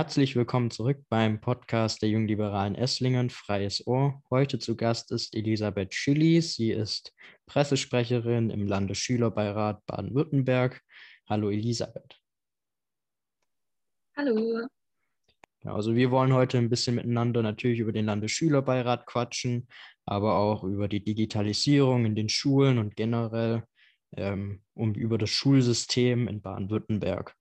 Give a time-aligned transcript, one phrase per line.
[0.00, 4.22] Herzlich willkommen zurück beim Podcast der Jungliberalen Esslingen, Freies Ohr.
[4.30, 6.40] Heute zu Gast ist Elisabeth Schilly.
[6.40, 7.12] Sie ist
[7.44, 10.80] Pressesprecherin im Landesschülerbeirat Baden-Württemberg.
[11.28, 12.18] Hallo Elisabeth.
[14.16, 14.66] Hallo.
[15.64, 19.68] Ja, also wir wollen heute ein bisschen miteinander natürlich über den Landesschülerbeirat quatschen,
[20.06, 23.64] aber auch über die Digitalisierung in den Schulen und generell
[24.16, 27.36] ähm, um über das Schulsystem in Baden-Württemberg.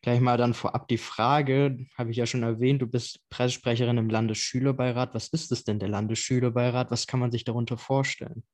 [0.00, 4.08] Gleich mal dann vorab die Frage, habe ich ja schon erwähnt, du bist Pressesprecherin im
[4.08, 5.12] Landesschülerbeirat.
[5.14, 6.90] Was ist es denn, der Landesschülerbeirat?
[6.90, 8.44] Was kann man sich darunter vorstellen?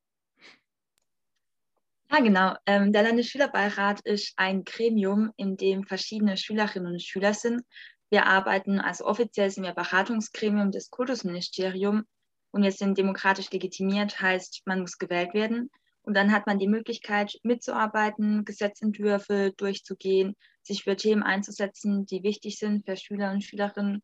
[2.10, 2.54] Ja, genau.
[2.64, 7.62] Ähm, der Landesschülerbeirat ist ein Gremium, in dem verschiedene Schülerinnen und Schüler sind.
[8.08, 12.04] Wir arbeiten, also offiziell sind wir Beratungsgremium des Kultusministeriums
[12.52, 15.70] und wir sind demokratisch legitimiert, heißt, man muss gewählt werden.
[16.05, 22.59] Und dann hat man die Möglichkeit, mitzuarbeiten, Gesetzentwürfe durchzugehen, sich für Themen einzusetzen, die wichtig
[22.59, 24.02] sind für Schüler und Schülerinnen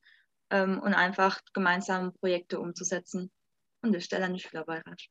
[0.50, 3.30] ähm, und einfach gemeinsam Projekte umzusetzen.
[3.82, 5.08] Und das ist der Landesschülerbeirat.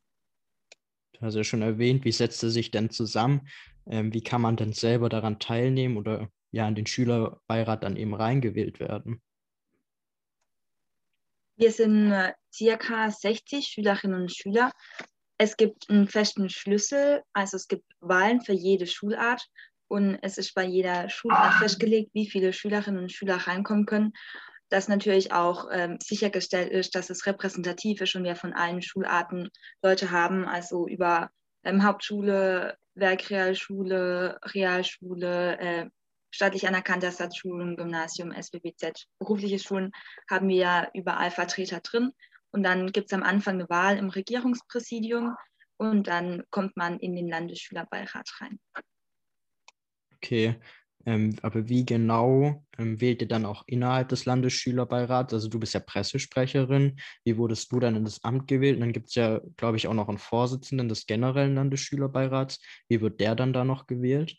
[1.14, 3.48] Du hast ja schon erwähnt, wie setzt er sich denn zusammen?
[3.86, 8.16] Ähm, wie kann man denn selber daran teilnehmen oder ja in den Schülerbeirat dann eben
[8.16, 9.22] reingewählt werden?
[11.56, 14.72] Wir sind äh, circa 60 Schülerinnen und Schüler
[15.40, 19.48] es gibt einen festen Schlüssel, also es gibt Wahlen für jede Schulart
[19.88, 24.12] und es ist bei jeder Schulart festgelegt, wie viele Schülerinnen und Schüler reinkommen können.
[24.68, 29.50] Dass natürlich auch ähm, sichergestellt ist, dass es repräsentativ ist und wir von allen Schularten
[29.82, 31.32] Leute haben, also über
[31.64, 35.90] ähm, Hauptschule, Werkrealschule, Realschule, äh,
[36.32, 39.92] staatlich anerkannte Ersatzschulen, Gymnasium, SBBZ, berufliche Schulen
[40.30, 42.12] haben wir ja überall Vertreter drin.
[42.52, 45.36] Und dann gibt es am Anfang eine Wahl im Regierungspräsidium
[45.78, 48.60] und dann kommt man in den Landesschülerbeirat rein.
[50.16, 50.60] Okay,
[51.06, 55.34] ähm, aber wie genau ähm, wählt ihr dann auch innerhalb des Landesschülerbeirats?
[55.34, 57.00] Also du bist ja Pressesprecherin.
[57.24, 58.76] Wie wurdest du dann in das Amt gewählt?
[58.76, 62.60] Und dann gibt es ja, glaube ich, auch noch einen Vorsitzenden des generellen Landesschülerbeirats.
[62.90, 64.36] Wie wird der dann da noch gewählt?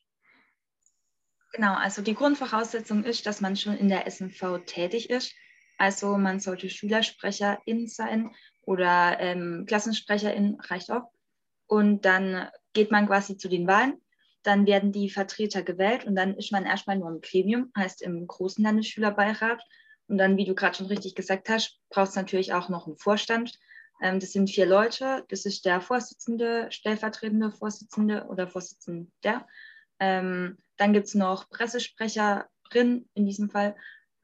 [1.53, 5.35] Genau, also die Grundvoraussetzung ist, dass man schon in der SMV tätig ist.
[5.81, 11.11] Also man sollte Schülersprecherin sein oder ähm, Klassensprecherin, reicht auch.
[11.67, 13.99] Und dann geht man quasi zu den Wahlen.
[14.43, 18.27] Dann werden die Vertreter gewählt und dann ist man erstmal nur im Gremium, heißt im
[18.27, 19.63] großen Landesschülerbeirat.
[20.07, 22.99] Und dann, wie du gerade schon richtig gesagt hast, braucht es natürlich auch noch einen
[22.99, 23.59] Vorstand.
[24.03, 25.25] Ähm, das sind vier Leute.
[25.29, 29.47] Das ist der Vorsitzende, stellvertretende Vorsitzende oder Vorsitzender.
[29.99, 33.77] Ähm, dann gibt es noch Pressesprecherin in diesem Fall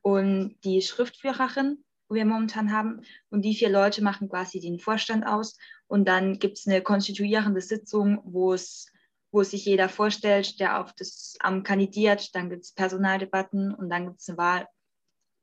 [0.06, 3.02] und die Schriftführerin, wo wir momentan haben.
[3.28, 5.58] Und die vier Leute machen quasi den Vorstand aus.
[5.88, 8.86] Und dann gibt es eine konstituierende Sitzung, wo es
[9.32, 12.36] wo sich jeder vorstellt, der auf das Amt kandidiert.
[12.36, 14.68] Dann gibt es Personaldebatten und dann gibt es eine Wahl.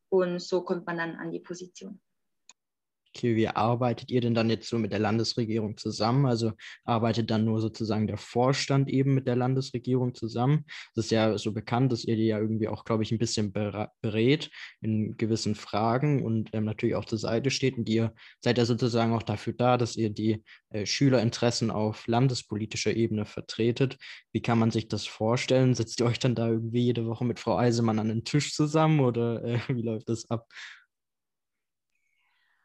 [0.07, 1.99] Und so kommt man dann an die Position.
[3.21, 6.25] Wie arbeitet ihr denn dann jetzt so mit der Landesregierung zusammen?
[6.25, 6.53] Also
[6.83, 10.65] arbeitet dann nur sozusagen der Vorstand eben mit der Landesregierung zusammen?
[10.95, 13.53] Das ist ja so bekannt, dass ihr die ja irgendwie auch, glaube ich, ein bisschen
[13.53, 14.49] berät
[14.81, 17.77] in gewissen Fragen und ähm, natürlich auch zur Seite steht.
[17.77, 22.95] Und ihr seid ja sozusagen auch dafür da, dass ihr die äh, Schülerinteressen auf landespolitischer
[22.95, 23.97] Ebene vertretet.
[24.31, 25.75] Wie kann man sich das vorstellen?
[25.75, 28.99] Setzt ihr euch dann da irgendwie jede Woche mit Frau Eisemann an den Tisch zusammen
[28.99, 30.47] oder äh, wie läuft das ab?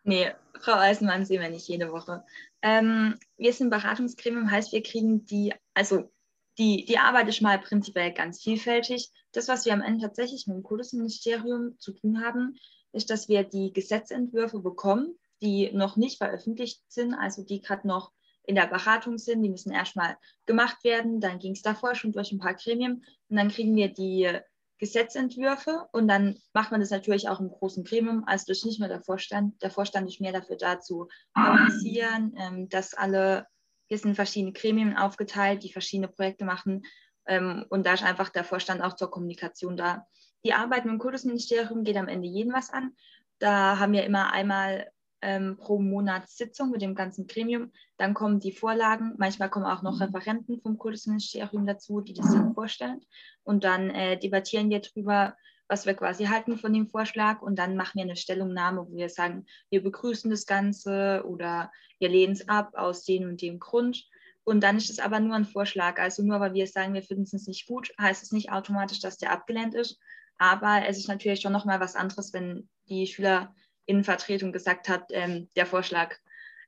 [0.05, 2.25] Nee, Frau Eisenmann sehen wir nicht jede Woche.
[2.63, 6.11] Ähm, wir sind Beratungsgremium, heißt, wir kriegen die, also
[6.59, 9.11] die, die Arbeit ist mal prinzipiell ganz vielfältig.
[9.33, 12.57] Das, was wir am Ende tatsächlich mit dem Kultusministerium zu tun haben,
[12.93, 18.13] ist, dass wir die Gesetzentwürfe bekommen, die noch nicht veröffentlicht sind, also die gerade noch
[18.45, 19.43] in der Beratung sind.
[19.43, 20.17] Die müssen erstmal
[20.47, 21.21] gemacht werden.
[21.21, 24.41] Dann ging es davor schon durch ein paar Gremien und dann kriegen wir die
[24.79, 28.25] Gesetzentwürfe und dann macht man das natürlich auch im großen Gremium.
[28.27, 29.61] Also ist nicht mehr der Vorstand.
[29.63, 33.47] Der Vorstand ist mehr dafür da zu organisieren, ähm, dass alle,
[33.87, 36.83] hier sind verschiedene Gremien aufgeteilt, die verschiedene Projekte machen
[37.29, 40.07] ähm, und da ist einfach der Vorstand auch zur Kommunikation da.
[40.45, 42.97] Die Arbeit mit dem Kultusministerium geht am Ende jeden was an.
[43.39, 44.91] Da haben wir immer einmal
[45.23, 47.73] ähm, pro Monat Sitzung mit dem ganzen Gremium.
[47.97, 49.15] Dann kommen die Vorlagen.
[49.19, 50.03] Manchmal kommen auch noch mhm.
[50.03, 53.01] Referenten vom Kultusministerium dazu, die das dann vorstellen.
[53.43, 55.37] Und dann äh, debattieren wir darüber,
[55.69, 57.43] was wir quasi halten von dem Vorschlag.
[57.43, 62.09] Und dann machen wir eine Stellungnahme, wo wir sagen, wir begrüßen das Ganze oder wir
[62.09, 64.05] lehnen es ab aus dem und dem Grund.
[64.45, 65.99] Und dann ist es aber nur ein Vorschlag.
[65.99, 69.19] Also nur weil wir sagen, wir finden es nicht gut, heißt es nicht automatisch, dass
[69.19, 69.99] der abgelehnt ist.
[70.39, 73.55] Aber es ist natürlich schon nochmal was anderes, wenn die Schüler
[73.89, 76.15] Innenvertretung gesagt hat, ähm, der Vorschlag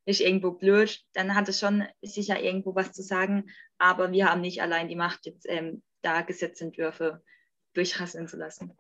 [0.06, 3.50] ist irgendwo blöd, dann hat es schon sicher irgendwo was zu sagen.
[3.78, 7.22] Aber wir haben nicht allein die Macht, jetzt ähm, da Gesetzentwürfe
[7.74, 8.74] durchrasseln zu lassen.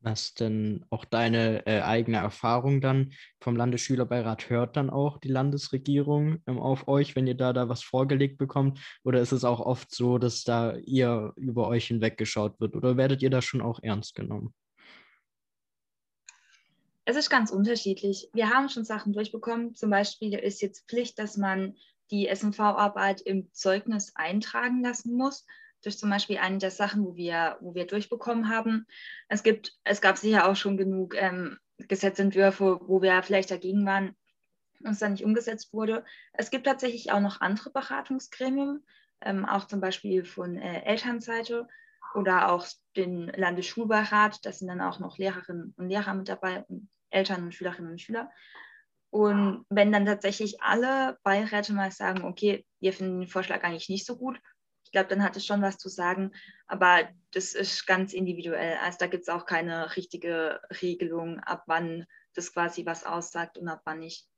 [0.00, 6.42] Was denn auch deine äh, eigene Erfahrung dann vom Landesschülerbeirat hört dann auch die Landesregierung
[6.46, 8.78] ähm, auf euch, wenn ihr da da was vorgelegt bekommt?
[9.02, 12.76] Oder ist es auch oft so, dass da ihr über euch hinweggeschaut wird?
[12.76, 14.54] Oder werdet ihr da schon auch ernst genommen?
[17.08, 18.28] Es ist ganz unterschiedlich.
[18.32, 19.76] Wir haben schon Sachen durchbekommen.
[19.76, 21.76] Zum Beispiel ist jetzt Pflicht, dass man
[22.10, 25.46] die SMV-Arbeit im Zeugnis eintragen lassen muss.
[25.84, 28.88] Ist zum Beispiel eine der Sachen, wo wir, wo wir durchbekommen haben.
[29.28, 34.16] Es, gibt, es gab sicher auch schon genug ähm, Gesetzentwürfe, wo wir vielleicht dagegen waren
[34.80, 36.04] und es dann nicht umgesetzt wurde.
[36.32, 38.84] Es gibt tatsächlich auch noch andere Beratungsgremien,
[39.20, 41.68] ähm, auch zum Beispiel von äh, Elternseite
[42.16, 42.66] oder auch
[42.96, 44.44] den Landesschulbeirat.
[44.44, 48.00] Da sind dann auch noch Lehrerinnen und Lehrer mit dabei und Eltern und Schülerinnen und
[48.00, 48.30] Schüler.
[49.10, 54.04] Und wenn dann tatsächlich alle Beiräte mal sagen, okay, wir finden den Vorschlag eigentlich nicht
[54.06, 54.38] so gut,
[54.86, 56.32] ich glaube, dann hat es schon was zu sagen.
[56.68, 58.76] Aber das ist ganz individuell.
[58.82, 63.68] Also da gibt es auch keine richtige Regelung, ab wann das quasi was aussagt und
[63.68, 64.28] ab wann nicht.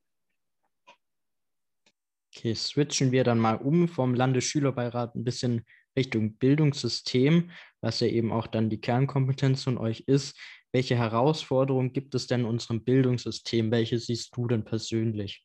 [2.35, 5.67] Okay, switchen wir dann mal um vom Landesschülerbeirat ein bisschen
[5.97, 7.51] Richtung Bildungssystem,
[7.81, 10.39] was ja eben auch dann die Kernkompetenz von euch ist.
[10.73, 13.71] Welche Herausforderungen gibt es denn in unserem Bildungssystem?
[13.71, 15.45] Welche siehst du denn persönlich?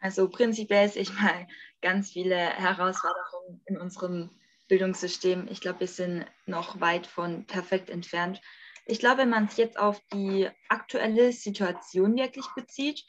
[0.00, 1.46] Also prinzipiell sehe ich mal
[1.80, 4.30] ganz viele Herausforderungen in unserem
[4.68, 5.46] Bildungssystem.
[5.50, 8.40] Ich glaube, wir sind noch weit von perfekt entfernt.
[8.86, 13.04] Ich glaube, wenn man es jetzt auf die aktuelle Situation wirklich bezieht,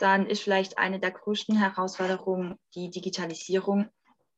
[0.00, 3.88] dann ist vielleicht eine der größten Herausforderungen die Digitalisierung.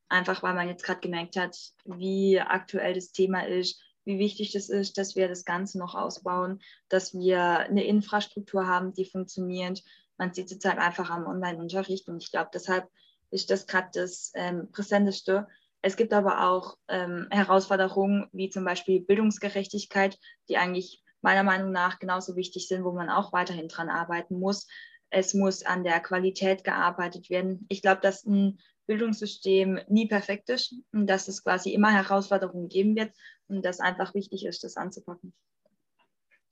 [0.08, 4.68] Einfach weil man jetzt gerade gemerkt hat, wie aktuell das Thema ist, wie wichtig das
[4.68, 9.82] ist, dass wir das Ganze noch ausbauen, dass wir eine Infrastruktur haben, die funktioniert,
[10.16, 12.88] man sieht es halt einfach am Online-Unterricht und ich glaube, deshalb
[13.30, 15.48] ist das gerade das ähm, Präsenteste.
[15.82, 20.18] Es gibt aber auch ähm, Herausforderungen wie zum Beispiel Bildungsgerechtigkeit,
[20.48, 24.68] die eigentlich meiner Meinung nach genauso wichtig sind, wo man auch weiterhin dran arbeiten muss.
[25.10, 27.66] Es muss an der Qualität gearbeitet werden.
[27.68, 32.94] Ich glaube, dass ein Bildungssystem nie perfekt ist und dass es quasi immer Herausforderungen geben
[32.94, 33.12] wird
[33.48, 35.34] und dass einfach wichtig ist, das anzupacken.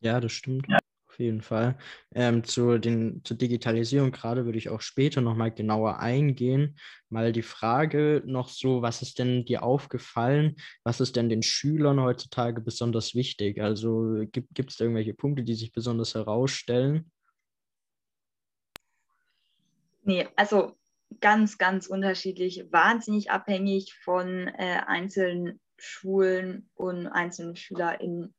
[0.00, 0.66] Ja, das stimmt.
[0.68, 0.78] Ja.
[1.12, 1.76] Auf jeden Fall.
[2.14, 6.78] Ähm, zu den, zur Digitalisierung gerade würde ich auch später nochmal genauer eingehen.
[7.10, 10.56] Mal die Frage noch so, was ist denn dir aufgefallen?
[10.84, 13.60] Was ist denn den Schülern heutzutage besonders wichtig?
[13.60, 17.10] Also gibt es da irgendwelche Punkte, die sich besonders herausstellen?
[20.04, 20.78] Nee, also
[21.20, 28.34] ganz, ganz unterschiedlich, wahnsinnig abhängig von äh, einzelnen Schulen und einzelnen SchülerInnen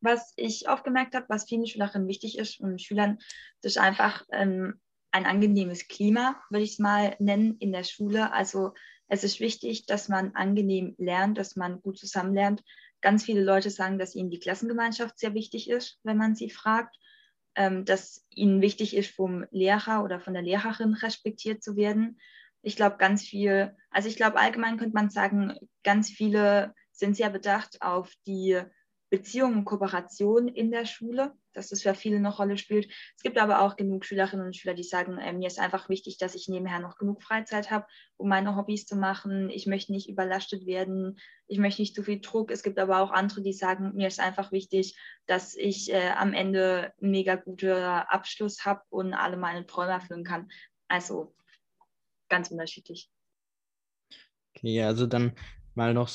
[0.00, 3.18] was ich oft gemerkt habe, was vielen Schülerinnen wichtig ist und Schülern,
[3.62, 4.80] das ist einfach ähm,
[5.10, 8.32] ein angenehmes Klima, würde ich es mal nennen, in der Schule.
[8.32, 8.74] Also
[9.08, 12.62] es ist wichtig, dass man angenehm lernt, dass man gut zusammen lernt.
[13.00, 16.96] Ganz viele Leute sagen, dass ihnen die Klassengemeinschaft sehr wichtig ist, wenn man sie fragt,
[17.54, 22.20] ähm, dass ihnen wichtig ist, vom Lehrer oder von der Lehrerin respektiert zu werden.
[22.62, 27.30] Ich glaube, ganz viel, also ich glaube, allgemein könnte man sagen, ganz viele sind sehr
[27.30, 28.60] bedacht auf die
[29.10, 32.92] Beziehung und Kooperation in der Schule, dass das für viele eine Rolle spielt.
[33.16, 36.18] Es gibt aber auch genug Schülerinnen und Schüler, die sagen, äh, mir ist einfach wichtig,
[36.18, 37.86] dass ich nebenher noch genug Freizeit habe,
[38.16, 39.48] um meine Hobbys zu machen.
[39.48, 42.50] Ich möchte nicht überlastet werden, ich möchte nicht zu viel Druck.
[42.50, 46.34] Es gibt aber auch andere, die sagen, mir ist einfach wichtig, dass ich äh, am
[46.34, 50.48] Ende einen mega guten Abschluss habe und alle meine Träume erfüllen kann.
[50.88, 51.34] Also
[52.28, 53.10] ganz unterschiedlich.
[54.54, 55.32] Okay, also dann
[55.74, 56.08] mal noch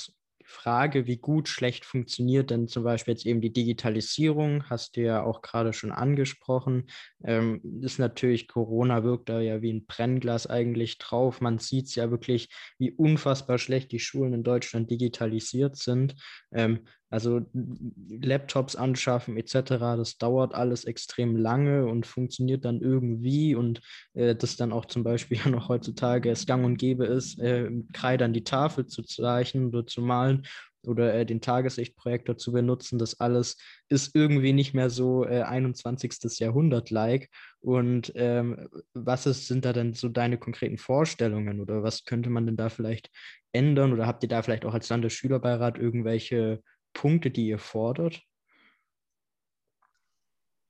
[0.46, 5.24] Frage, wie gut, schlecht funktioniert denn zum Beispiel jetzt eben die Digitalisierung, hast du ja
[5.24, 6.90] auch gerade schon angesprochen.
[7.24, 11.42] Ähm, ist natürlich, Corona wirkt da ja wie ein Brennglas eigentlich drauf.
[11.42, 16.16] Man sieht es ja wirklich, wie unfassbar schlecht die Schulen in Deutschland digitalisiert sind.
[16.52, 23.82] Ähm, also Laptops anschaffen etc., das dauert alles extrem lange und funktioniert dann irgendwie und
[24.16, 27.94] äh, das dann auch zum Beispiel noch heutzutage es gang und gäbe ist, äh, mit
[27.94, 30.48] Kreide die Tafel zu zeichnen oder zu malen
[30.86, 32.98] oder äh, den Tageslichtprojektor zu benutzen.
[32.98, 33.58] Das alles
[33.90, 36.40] ist irgendwie nicht mehr so äh, 21.
[36.40, 37.30] Jahrhundert-like.
[37.60, 42.46] Und ähm, was ist, sind da denn so deine konkreten Vorstellungen oder was könnte man
[42.46, 43.10] denn da vielleicht
[43.52, 43.94] ändern?
[43.94, 46.62] Oder habt ihr da vielleicht auch als Landesschülerbeirat irgendwelche
[46.94, 48.22] Punkte, die ihr fordert?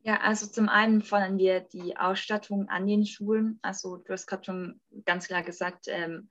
[0.05, 3.59] Ja, also zum einen fordern wir die Ausstattung an den Schulen.
[3.61, 6.29] Also du hast gerade schon ganz klar gesagt, ähm,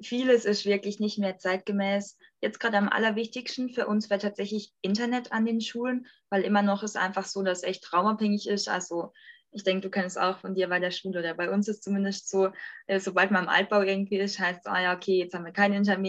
[0.00, 2.18] vieles ist wirklich nicht mehr zeitgemäß.
[2.40, 6.82] Jetzt gerade am allerwichtigsten für uns wäre tatsächlich Internet an den Schulen, weil immer noch
[6.82, 8.68] ist einfach so, dass es echt raumabhängig ist.
[8.68, 9.12] Also
[9.52, 12.28] ich denke, du kennst auch von dir bei der Schule oder bei uns ist zumindest
[12.28, 12.50] so,
[12.86, 15.52] äh, sobald man im Altbau irgendwie ist, heißt es, ah ja, okay, jetzt haben wir
[15.52, 16.00] kein Internet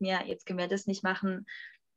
[0.00, 1.46] mehr, jetzt können wir das nicht machen.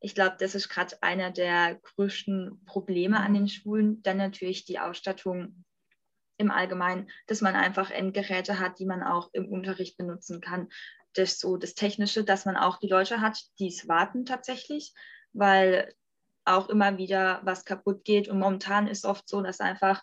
[0.02, 4.02] Ich glaube, das ist gerade einer der größten Probleme an den Schulen.
[4.04, 5.66] Dann natürlich die Ausstattung
[6.38, 10.70] im Allgemeinen, dass man einfach Endgeräte hat, die man auch im Unterricht benutzen kann.
[11.14, 14.94] Das so das Technische, dass man auch die Leute hat, die es warten tatsächlich,
[15.34, 15.94] weil
[16.46, 18.30] auch immer wieder was kaputt geht.
[18.30, 20.02] Und momentan ist oft so, dass einfach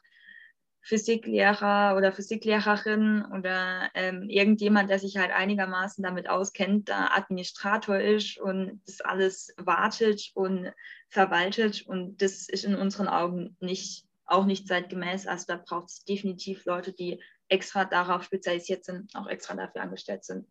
[0.86, 8.38] Physiklehrer oder Physiklehrerin oder ähm, irgendjemand, der sich halt einigermaßen damit auskennt, da Administrator ist
[8.38, 10.72] und das alles wartet und
[11.08, 11.82] verwaltet.
[11.88, 15.26] Und das ist in unseren Augen nicht, auch nicht zeitgemäß.
[15.26, 20.24] Also da braucht es definitiv Leute, die extra darauf spezialisiert sind, auch extra dafür angestellt
[20.24, 20.46] sind.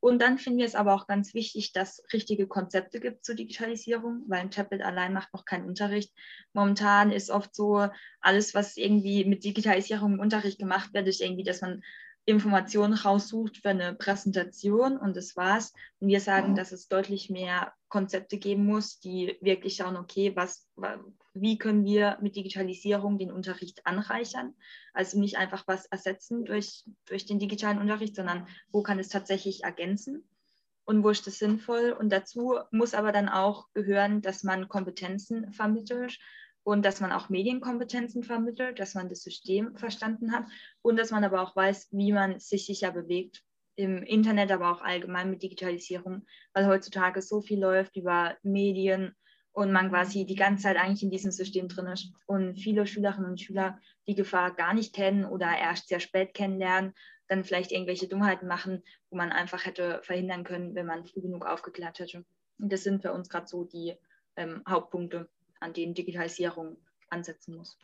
[0.00, 4.22] Und dann finden wir es aber auch ganz wichtig, dass richtige Konzepte gibt zur Digitalisierung,
[4.28, 6.12] weil ein Tablet allein macht noch keinen Unterricht.
[6.52, 7.88] Momentan ist oft so,
[8.20, 11.82] alles, was irgendwie mit Digitalisierung im Unterricht gemacht wird, ist irgendwie, dass man
[12.28, 15.72] Informationen raussucht für eine Präsentation und das war's.
[15.98, 20.68] Und wir sagen, dass es deutlich mehr Konzepte geben muss, die wirklich schauen, okay, was,
[21.32, 24.54] wie können wir mit Digitalisierung den Unterricht anreichern?
[24.92, 29.64] Also nicht einfach was ersetzen durch, durch den digitalen Unterricht, sondern wo kann es tatsächlich
[29.64, 30.28] ergänzen?
[30.84, 31.96] Und wo ist das sinnvoll?
[31.98, 36.18] Und dazu muss aber dann auch gehören, dass man Kompetenzen vermittelt
[36.68, 40.44] und dass man auch Medienkompetenzen vermittelt, dass man das System verstanden hat
[40.82, 43.42] und dass man aber auch weiß, wie man sich sicher bewegt
[43.76, 49.16] im Internet, aber auch allgemein mit Digitalisierung, weil heutzutage so viel läuft über Medien
[49.52, 53.30] und man quasi die ganze Zeit eigentlich in diesem System drin ist und viele Schülerinnen
[53.30, 56.92] und Schüler die Gefahr gar nicht kennen oder erst sehr spät kennenlernen,
[57.28, 61.46] dann vielleicht irgendwelche Dummheiten machen, wo man einfach hätte verhindern können, wenn man früh genug
[61.46, 62.26] aufgeklärt hätte.
[62.58, 63.94] Und das sind für uns gerade so die
[64.36, 65.30] ähm, Hauptpunkte
[65.60, 66.76] an denen Digitalisierung
[67.10, 67.78] ansetzen muss.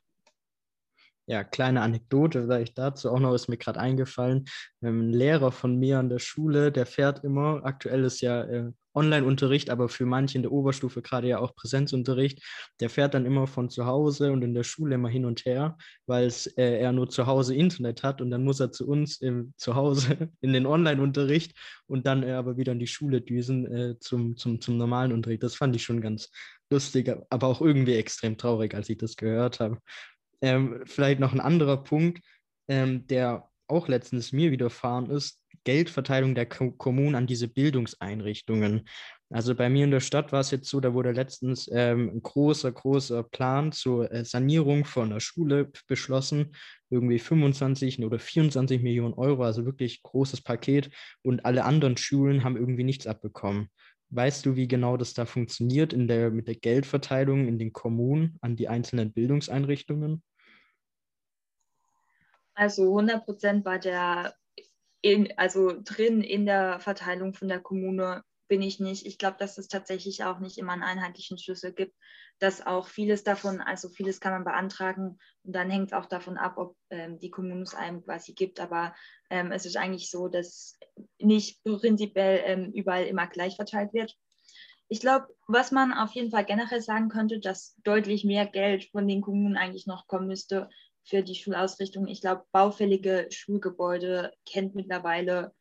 [1.26, 4.45] Ja, kleine Anekdote vielleicht dazu auch noch, ist mir gerade eingefallen.
[4.83, 8.73] Ähm, ein Lehrer von mir an der Schule, der fährt immer, aktuell ist ja äh,
[8.94, 12.42] Online-Unterricht, aber für manche in der Oberstufe gerade ja auch Präsenzunterricht,
[12.80, 15.76] der fährt dann immer von zu Hause und in der Schule immer hin und her,
[16.06, 19.44] weil äh, er nur zu Hause Internet hat und dann muss er zu uns äh,
[19.56, 23.98] zu Hause in den Online-Unterricht und dann äh, aber wieder in die Schule düsen äh,
[23.98, 25.42] zum, zum, zum normalen Unterricht.
[25.42, 26.30] Das fand ich schon ganz
[26.70, 29.78] lustig, aber auch irgendwie extrem traurig, als ich das gehört habe.
[30.40, 32.22] Ähm, vielleicht noch ein anderer Punkt,
[32.68, 38.87] ähm, der auch letztens mir widerfahren ist, Geldverteilung der Kommunen an diese Bildungseinrichtungen.
[39.30, 42.23] Also bei mir in der Stadt war es jetzt so, da wurde letztens ähm, ein
[42.23, 46.54] großer, großer Plan zur äh, Sanierung von einer Schule beschlossen.
[46.90, 50.90] Irgendwie 25 oder 24 Millionen Euro, also wirklich großes Paket.
[51.23, 53.71] Und alle anderen Schulen haben irgendwie nichts abbekommen.
[54.11, 58.38] Weißt du, wie genau das da funktioniert in der, mit der Geldverteilung in den Kommunen
[58.42, 60.23] an die einzelnen Bildungseinrichtungen?
[62.54, 64.33] Also 100 Prozent war der
[65.04, 69.04] in, also drin in der Verteilung von der Kommune bin ich nicht.
[69.04, 71.94] Ich glaube, dass es tatsächlich auch nicht immer einen einheitlichen Schlüssel gibt,
[72.38, 76.38] dass auch vieles davon, also vieles kann man beantragen und dann hängt es auch davon
[76.38, 78.61] ab, ob ähm, die Kommune es einem quasi gibt.
[78.61, 78.94] Aber
[79.28, 80.78] ähm, es ist eigentlich so, dass
[81.18, 84.16] nicht prinzipiell ähm, überall immer gleich verteilt wird.
[84.88, 89.06] Ich glaube, was man auf jeden Fall generell sagen könnte, dass deutlich mehr Geld von
[89.06, 90.70] den Kommunen eigentlich noch kommen müsste
[91.04, 92.08] für die Schulausrichtung.
[92.08, 95.52] Ich glaube, baufällige Schulgebäude kennt mittlerweile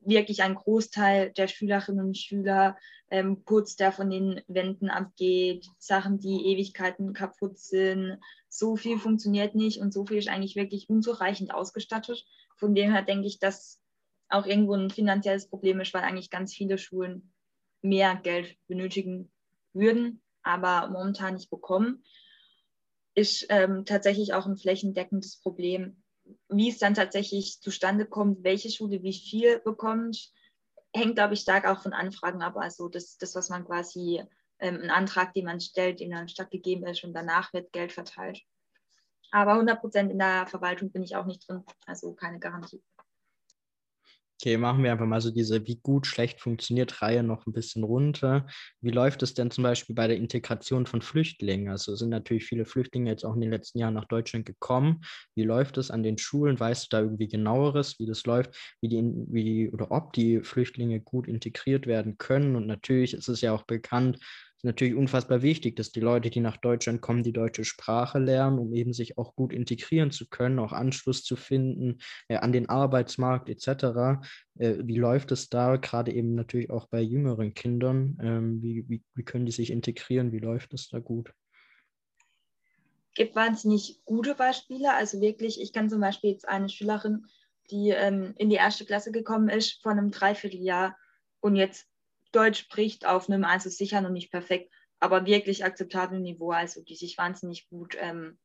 [0.00, 2.76] wirklich ein Großteil der Schülerinnen und Schüler,
[3.10, 8.18] ähm, Putz, der von den Wänden abgeht, Sachen, die Ewigkeiten kaputt sind.
[8.48, 12.24] So viel funktioniert nicht und so viel ist eigentlich wirklich unzureichend ausgestattet.
[12.56, 13.80] Von dem her denke ich, dass
[14.28, 17.32] auch irgendwo ein finanzielles Problem ist, weil eigentlich ganz viele Schulen
[17.80, 19.30] mehr Geld benötigen
[19.72, 22.04] würden, aber momentan nicht bekommen.
[23.18, 26.02] Ist ähm, tatsächlich auch ein flächendeckendes Problem
[26.48, 30.30] wie es dann tatsächlich zustande kommt, welche Schule wie viel bekommt,
[30.94, 32.56] hängt, glaube ich, stark auch von Anfragen ab.
[32.56, 34.22] Also das, das was man quasi,
[34.58, 38.40] ähm, ein Antrag, den man stellt, den dann stattgegeben ist und danach wird Geld verteilt.
[39.30, 42.82] Aber 100 Prozent in der Verwaltung bin ich auch nicht drin, also keine Garantie.
[44.40, 47.82] Okay, machen wir einfach mal so diese wie gut, schlecht funktioniert Reihe noch ein bisschen
[47.82, 48.46] runter.
[48.80, 51.68] Wie läuft es denn zum Beispiel bei der Integration von Flüchtlingen?
[51.68, 55.00] Also sind natürlich viele Flüchtlinge jetzt auch in den letzten Jahren nach Deutschland gekommen.
[55.34, 56.60] Wie läuft es an den Schulen?
[56.60, 61.00] Weißt du da irgendwie genaueres, wie das läuft, wie die, wie oder ob die Flüchtlinge
[61.00, 62.54] gut integriert werden können?
[62.54, 64.20] Und natürlich ist es ja auch bekannt,
[64.58, 68.58] ist natürlich unfassbar wichtig, dass die Leute, die nach Deutschland kommen, die deutsche Sprache lernen,
[68.58, 72.68] um eben sich auch gut integrieren zu können, auch Anschluss zu finden äh, an den
[72.68, 74.20] Arbeitsmarkt etc.
[74.58, 78.18] Äh, wie läuft es da, gerade eben natürlich auch bei jüngeren Kindern?
[78.20, 80.32] Ähm, wie, wie, wie können die sich integrieren?
[80.32, 81.32] Wie läuft es da gut?
[83.14, 84.94] gibt wahnsinnig gute Beispiele.
[84.94, 87.26] Also wirklich, ich kann zum Beispiel jetzt eine Schülerin,
[87.70, 90.96] die ähm, in die erste Klasse gekommen ist vor einem Dreivierteljahr
[91.40, 91.86] und jetzt
[92.32, 96.96] Deutsch spricht auf einem, also sicher noch nicht perfekt, aber wirklich akzeptablen Niveau, also die
[96.96, 98.38] sich wahnsinnig gut ähm,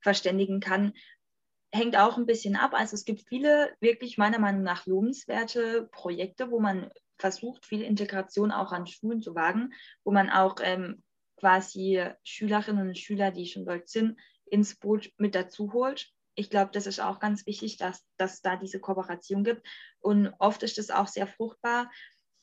[0.00, 0.92] verständigen kann.
[1.72, 2.72] Hängt auch ein bisschen ab.
[2.74, 8.52] Also es gibt viele wirklich meiner Meinung nach lobenswerte Projekte, wo man versucht, viel Integration
[8.52, 9.72] auch an Schulen zu wagen,
[10.04, 11.02] wo man auch ähm,
[11.36, 16.10] quasi Schülerinnen und Schüler, die schon dort sind, ins Boot mit dazu holt.
[16.36, 19.66] Ich glaube, das ist auch ganz wichtig, dass, dass da diese Kooperation gibt.
[20.00, 21.90] Und oft ist das auch sehr fruchtbar.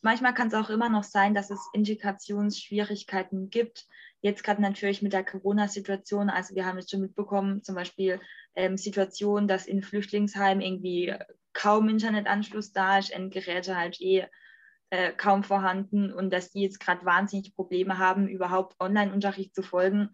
[0.01, 3.85] Manchmal kann es auch immer noch sein, dass es Integrationsschwierigkeiten gibt.
[4.21, 6.29] Jetzt gerade natürlich mit der Corona-Situation.
[6.29, 8.19] Also wir haben es schon mitbekommen, zum Beispiel
[8.55, 11.13] ähm, Situationen, dass in Flüchtlingsheimen irgendwie
[11.53, 14.25] kaum Internetanschluss da ist, Endgeräte halt eh
[14.89, 20.09] äh, kaum vorhanden und dass die jetzt gerade wahnsinnig Probleme haben, überhaupt Online-Unterricht zu folgen,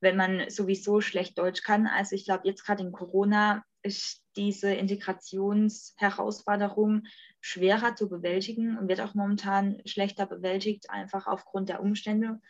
[0.00, 1.86] wenn man sowieso schlecht Deutsch kann.
[1.86, 7.02] Also ich glaube, jetzt gerade in Corona ist diese Integrationsherausforderung
[7.40, 12.40] schwerer zu bewältigen und wird auch momentan schlechter bewältigt, einfach aufgrund der Umstände.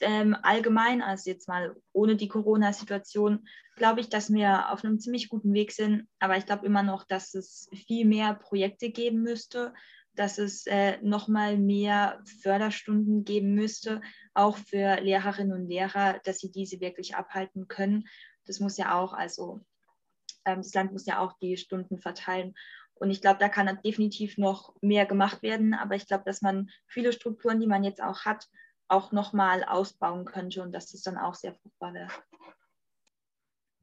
[0.00, 5.28] Ähm, allgemein, also jetzt mal ohne die Corona-Situation, glaube ich, dass wir auf einem ziemlich
[5.28, 6.08] guten Weg sind.
[6.18, 9.74] Aber ich glaube immer noch, dass es viel mehr Projekte geben müsste,
[10.14, 14.00] dass es äh, nochmal mehr Förderstunden geben müsste,
[14.32, 18.08] auch für Lehrerinnen und Lehrer, dass sie diese wirklich abhalten können.
[18.46, 19.60] Das muss ja auch, also
[20.44, 22.54] ähm, das Land muss ja auch die Stunden verteilen.
[23.00, 25.74] Und ich glaube, da kann definitiv noch mehr gemacht werden.
[25.74, 28.46] Aber ich glaube, dass man viele Strukturen, die man jetzt auch hat,
[28.88, 32.10] auch nochmal ausbauen könnte und dass das dann auch sehr fruchtbar wäre.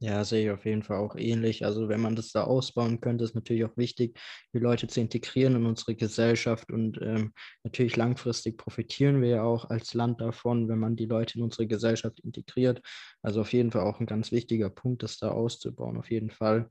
[0.00, 1.64] Ja, sehe ich auf jeden Fall auch ähnlich.
[1.64, 4.16] Also wenn man das da ausbauen könnte, ist natürlich auch wichtig,
[4.54, 6.70] die Leute zu integrieren in unsere Gesellschaft.
[6.70, 7.32] Und ähm,
[7.64, 11.66] natürlich langfristig profitieren wir ja auch als Land davon, wenn man die Leute in unsere
[11.66, 12.80] Gesellschaft integriert.
[13.22, 16.70] Also auf jeden Fall auch ein ganz wichtiger Punkt, das da auszubauen, auf jeden Fall.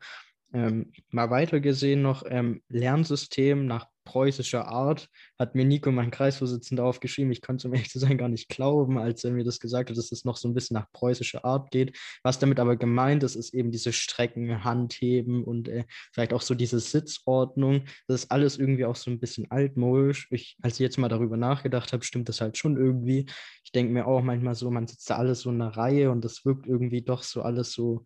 [0.53, 6.85] Ähm, mal weiter gesehen noch ähm, Lernsystem nach preußischer Art, hat mir Nico, mein Kreisvorsitzender,
[6.85, 7.31] aufgeschrieben.
[7.33, 9.89] Ich konnte es um ehrlich zu sein gar nicht glauben, als er mir das gesagt
[9.89, 11.97] hat, dass es noch so ein bisschen nach preußischer Art geht.
[12.23, 15.83] Was damit aber gemeint ist, ist eben diese Strecken, Handheben und äh,
[16.13, 17.83] vielleicht auch so diese Sitzordnung.
[18.07, 20.27] Das ist alles irgendwie auch so ein bisschen altmodisch.
[20.31, 23.25] Ich, als ich jetzt mal darüber nachgedacht habe, stimmt das halt schon irgendwie.
[23.65, 26.23] Ich denke mir auch manchmal so, man sitzt da alles so in einer Reihe und
[26.23, 28.05] das wirkt irgendwie doch so alles so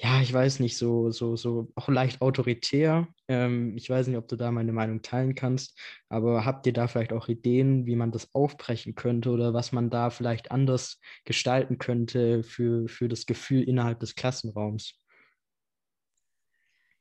[0.00, 3.08] ja, ich weiß nicht, so, so, so auch leicht autoritär.
[3.26, 5.76] Ähm, ich weiß nicht, ob du da meine Meinung teilen kannst,
[6.08, 9.90] aber habt ihr da vielleicht auch Ideen, wie man das aufbrechen könnte oder was man
[9.90, 14.94] da vielleicht anders gestalten könnte für, für das Gefühl innerhalb des Klassenraums?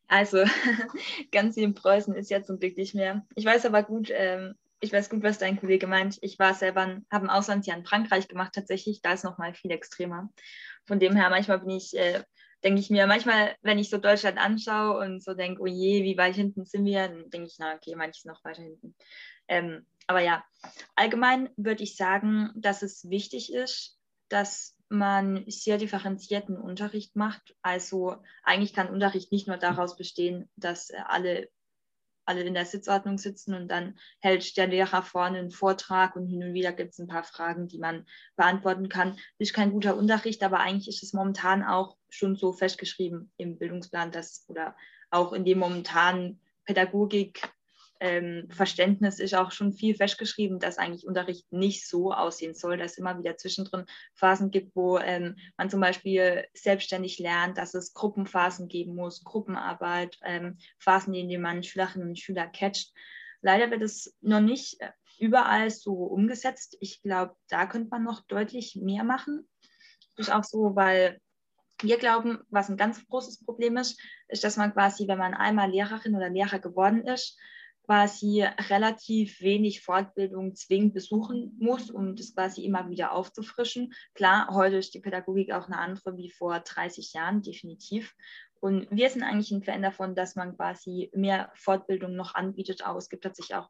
[0.08, 0.44] Also,
[1.32, 3.28] ganz wie in Preußen ist jetzt zum Glück nicht mehr.
[3.36, 6.18] Ich weiß aber gut, ähm, ich weiß gut, was dein Kollege meint.
[6.22, 9.02] Ich war selber, habe ein Auslandsjahr in Frankreich gemacht, tatsächlich.
[9.04, 10.30] Da ist noch mal viel extremer.
[10.86, 12.24] Von dem her, manchmal bin ich äh,
[12.63, 16.17] denke ich mir manchmal, wenn ich so Deutschland anschaue und so denke, oh je, wie
[16.17, 18.96] weit hinten sind wir, dann denke ich, na okay, manches noch weiter hinten.
[19.48, 20.43] Ähm, aber ja,
[20.96, 27.56] allgemein würde ich sagen, dass es wichtig ist, dass man sehr differenzierten Unterricht macht.
[27.62, 31.50] Also eigentlich kann Unterricht nicht nur daraus bestehen, dass alle
[32.28, 36.44] alle in der Sitzordnung sitzen und dann hält der Lehrer vorne einen Vortrag und hin
[36.44, 39.18] und wieder gibt es ein paar Fragen, die man beantworten kann.
[39.38, 44.12] Ist kein guter Unterricht, aber eigentlich ist es momentan auch schon so festgeschrieben im Bildungsplan,
[44.12, 44.76] dass oder
[45.10, 47.50] auch in dem momentanen Pädagogik
[48.00, 52.94] ähm, Verständnis ist auch schon viel festgeschrieben, dass eigentlich Unterricht nicht so aussehen soll, dass
[52.94, 57.94] es immer wieder zwischendrin Phasen gibt, wo ähm, man zum Beispiel selbstständig lernt, dass es
[57.94, 62.94] Gruppenphasen geben muss, Gruppenarbeit, ähm, Phasen, in denen man Schülerinnen und Schüler catcht.
[63.42, 66.78] Leider wird es noch nicht äh, überall so umgesetzt.
[66.80, 69.48] Ich glaube, da könnte man noch deutlich mehr machen.
[70.16, 71.20] Das ist auch so, weil
[71.82, 75.70] wir glauben, was ein ganz großes Problem ist, ist, dass man quasi, wenn man einmal
[75.70, 77.38] Lehrerin oder Lehrer geworden ist,
[77.88, 83.93] quasi relativ wenig Fortbildung zwingend besuchen muss, um das quasi immer wieder aufzufrischen.
[84.13, 88.13] Klar, heute ist die Pädagogik auch eine andere wie vor 30 Jahren, definitiv.
[88.60, 92.86] Und wir sind eigentlich ein Fan davon, dass man quasi mehr Fortbildung noch anbietet.
[92.86, 93.69] Auch es gibt tatsächlich auch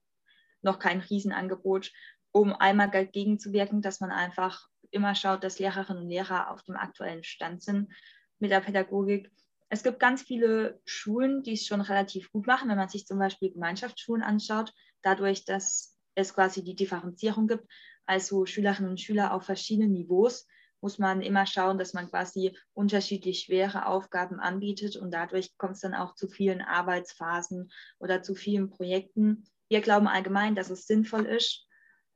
[0.63, 1.91] noch kein Riesenangebot,
[2.32, 6.63] um einmal dagegen zu wirken, dass man einfach immer schaut, dass Lehrerinnen und Lehrer auf
[6.63, 7.93] dem aktuellen Stand sind
[8.39, 9.32] mit der Pädagogik
[9.69, 13.19] es gibt ganz viele Schulen, die es schon relativ gut machen, wenn man sich zum
[13.19, 17.65] Beispiel Gemeinschaftsschulen anschaut, dadurch, dass es quasi die Differenzierung gibt,
[18.06, 20.47] also Schülerinnen und Schüler auf verschiedenen Niveaus,
[20.80, 25.82] muss man immer schauen, dass man quasi unterschiedlich schwere Aufgaben anbietet und dadurch kommt es
[25.82, 29.43] dann auch zu vielen Arbeitsphasen oder zu vielen Projekten.
[29.69, 31.66] Wir glauben allgemein, dass es sinnvoll ist,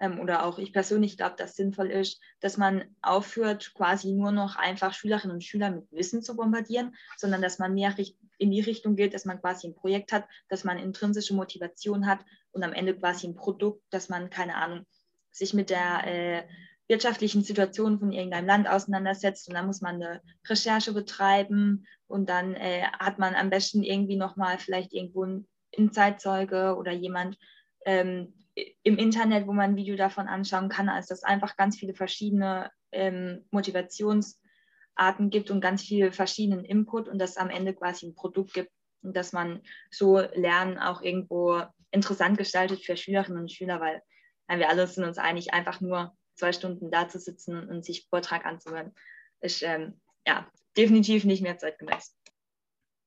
[0.01, 4.55] ähm, oder auch ich persönlich glaube, dass sinnvoll ist, dass man aufhört, quasi nur noch
[4.57, 7.95] einfach Schülerinnen und Schüler mit Wissen zu bombardieren, sondern dass man mehr
[8.39, 12.25] in die Richtung geht, dass man quasi ein Projekt hat, dass man intrinsische Motivation hat
[12.51, 14.85] und am Ende quasi ein Produkt, dass man, keine Ahnung,
[15.29, 16.43] sich mit der äh,
[16.87, 22.55] wirtschaftlichen Situation von irgendeinem Land auseinandersetzt und dann muss man eine Recherche betreiben und dann
[22.55, 27.37] äh, hat man am besten irgendwie nochmal vielleicht irgendwo einen Zeitzeuge oder jemand,
[27.85, 31.77] ähm, im Internet, wo man ein Video davon anschauen kann, als dass es einfach ganz
[31.77, 37.73] viele verschiedene ähm, Motivationsarten gibt und ganz viel verschiedenen Input und dass es am Ende
[37.73, 38.71] quasi ein Produkt gibt
[39.03, 44.01] und dass man so Lernen auch irgendwo interessant gestaltet für Schülerinnen und Schüler, weil
[44.47, 48.45] wir alle sind uns einig, einfach nur zwei Stunden da zu sitzen und sich Vortrag
[48.45, 48.93] anzuhören,
[49.39, 52.17] ist ähm, ja definitiv nicht mehr zeitgemäß.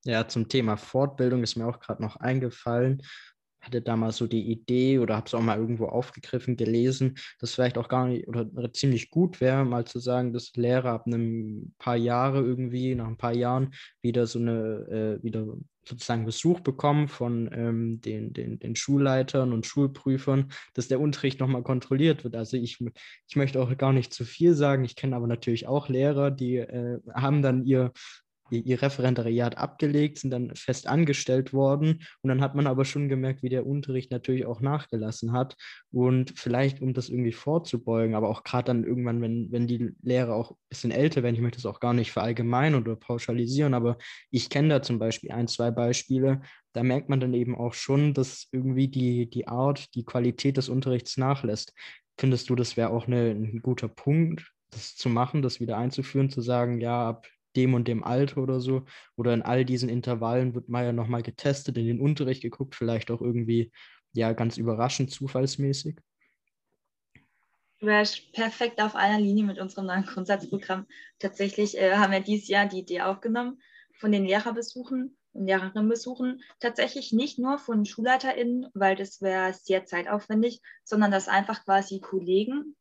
[0.05, 3.03] Ja, zum Thema Fortbildung ist mir auch gerade noch eingefallen
[3.65, 7.55] hatte da mal so die Idee oder habe es auch mal irgendwo aufgegriffen, gelesen, dass
[7.55, 11.07] vielleicht auch gar nicht oder, oder, ziemlich gut wäre, mal zu sagen, dass Lehrer ab
[11.07, 15.47] einem paar Jahre irgendwie, nach ein paar Jahren, wieder so eine, äh, wieder
[15.87, 21.63] sozusagen Besuch bekommen von ähm, den, den, den Schulleitern und Schulprüfern, dass der Unterricht nochmal
[21.63, 22.37] kontrolliert wird.
[22.37, 22.79] Also ich,
[23.29, 24.85] ich möchte auch gar nicht zu viel sagen.
[24.85, 27.93] Ich kenne aber natürlich auch Lehrer, die äh, haben dann ihr
[28.51, 32.03] ihr, Referendariat abgelegt, sind dann fest angestellt worden.
[32.23, 35.57] Und dann hat man aber schon gemerkt, wie der Unterricht natürlich auch nachgelassen hat.
[35.91, 40.35] Und vielleicht, um das irgendwie vorzubeugen, aber auch gerade dann irgendwann, wenn, wenn die Lehrer
[40.35, 43.99] auch ein bisschen älter werden, ich möchte das auch gar nicht verallgemeinern oder pauschalisieren, aber
[44.31, 48.15] ich kenne da zum Beispiel ein, zwei Beispiele, da merkt man dann eben auch schon,
[48.15, 51.73] dass irgendwie die, die Art, die Qualität des Unterrichts nachlässt.
[52.19, 56.31] Findest du, das wäre auch eine, ein guter Punkt, das zu machen, das wieder einzuführen,
[56.31, 57.27] zu sagen, ja, ab
[57.57, 58.85] dem und dem Alter oder so.
[59.17, 63.11] Oder in all diesen Intervallen wird mal ja nochmal getestet, in den Unterricht geguckt, vielleicht
[63.11, 63.73] auch irgendwie
[64.13, 65.97] ja ganz überraschend zufallsmäßig.
[67.81, 70.87] Du wärst perfekt auf einer Linie mit unserem neuen Grundsatzprogramm.
[71.19, 73.61] Tatsächlich äh, haben wir dieses Jahr die Idee aufgenommen,
[73.99, 80.61] von den Lehrerbesuchen und Lehrerinnenbesuchen tatsächlich nicht nur von SchulleiterInnen, weil das wäre sehr zeitaufwendig,
[80.85, 82.77] sondern dass einfach quasi Kollegen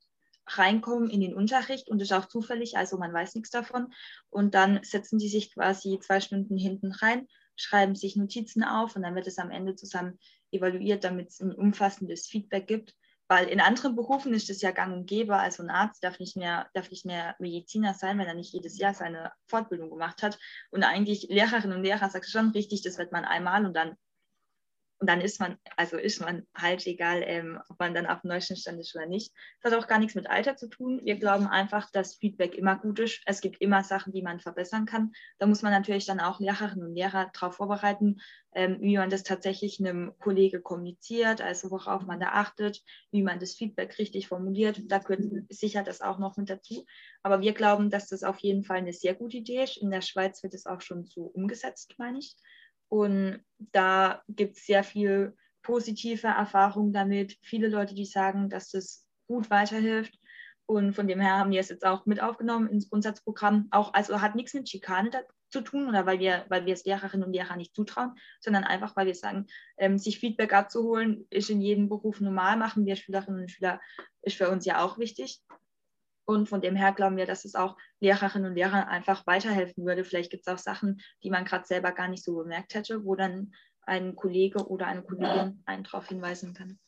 [0.48, 3.94] reinkommen in den Unterricht und das ist auch zufällig, also man weiß nichts davon.
[4.30, 9.04] Und dann setzen die sich quasi zwei Stunden hinten rein, schreiben sich Notizen auf und
[9.04, 10.20] dann wird es am Ende zusammen
[10.52, 12.96] evaluiert, damit es ein umfassendes Feedback gibt.
[13.30, 16.36] Weil in anderen Berufen ist es ja gang und gäbe, also ein Arzt darf nicht,
[16.36, 20.38] mehr, darf nicht mehr Mediziner sein, wenn er nicht jedes Jahr seine Fortbildung gemacht hat.
[20.72, 23.96] Und eigentlich Lehrerinnen und Lehrer sagt schon richtig, das wird man einmal und dann
[25.04, 28.30] und dann ist man, also ist man halt egal, ähm, ob man dann auf dem
[28.30, 29.34] neuesten Stand ist oder nicht.
[29.62, 31.02] Das hat auch gar nichts mit Alter zu tun.
[31.04, 33.22] Wir glauben einfach, dass Feedback immer gut ist.
[33.26, 35.12] Es gibt immer Sachen, die man verbessern kann.
[35.40, 38.22] Da muss man natürlich dann auch Lehrerinnen und Lehrer darauf vorbereiten,
[38.54, 43.42] ähm, wie man das tatsächlich einem Kollege kommuniziert, also worauf man da achtet, wie man
[43.42, 44.84] das Feedback richtig formuliert.
[44.86, 46.86] Da gehört sicher das auch noch mit dazu.
[47.24, 49.76] Aber wir glauben, dass das auf jeden Fall eine sehr gute Idee ist.
[49.76, 52.38] In der Schweiz wird es auch schon so umgesetzt, meine ich.
[52.94, 57.40] Und da gibt es sehr viel positive Erfahrungen damit.
[57.42, 60.14] Viele Leute, die sagen, dass das gut weiterhilft.
[60.68, 63.68] Und von dem her haben wir es jetzt auch mit aufgenommen ins Grundsatzprogramm.
[63.72, 65.10] Auch, also hat nichts mit Schikane
[65.50, 68.96] zu tun oder weil wir, weil wir es Lehrerinnen und Lehrer nicht zutrauen, sondern einfach,
[68.96, 73.42] weil wir sagen, ähm, sich Feedback abzuholen, ist in jedem Beruf normal, machen wir Schülerinnen
[73.42, 73.82] und Schüler,
[74.22, 75.42] ist für uns ja auch wichtig.
[76.26, 80.04] Und von dem her glauben wir, dass es auch Lehrerinnen und Lehrern einfach weiterhelfen würde.
[80.04, 83.16] Vielleicht gibt es auch Sachen, die man gerade selber gar nicht so bemerkt hätte, wo
[83.16, 86.80] dann ein Kollege oder eine Kollegin einen darauf hinweisen kann.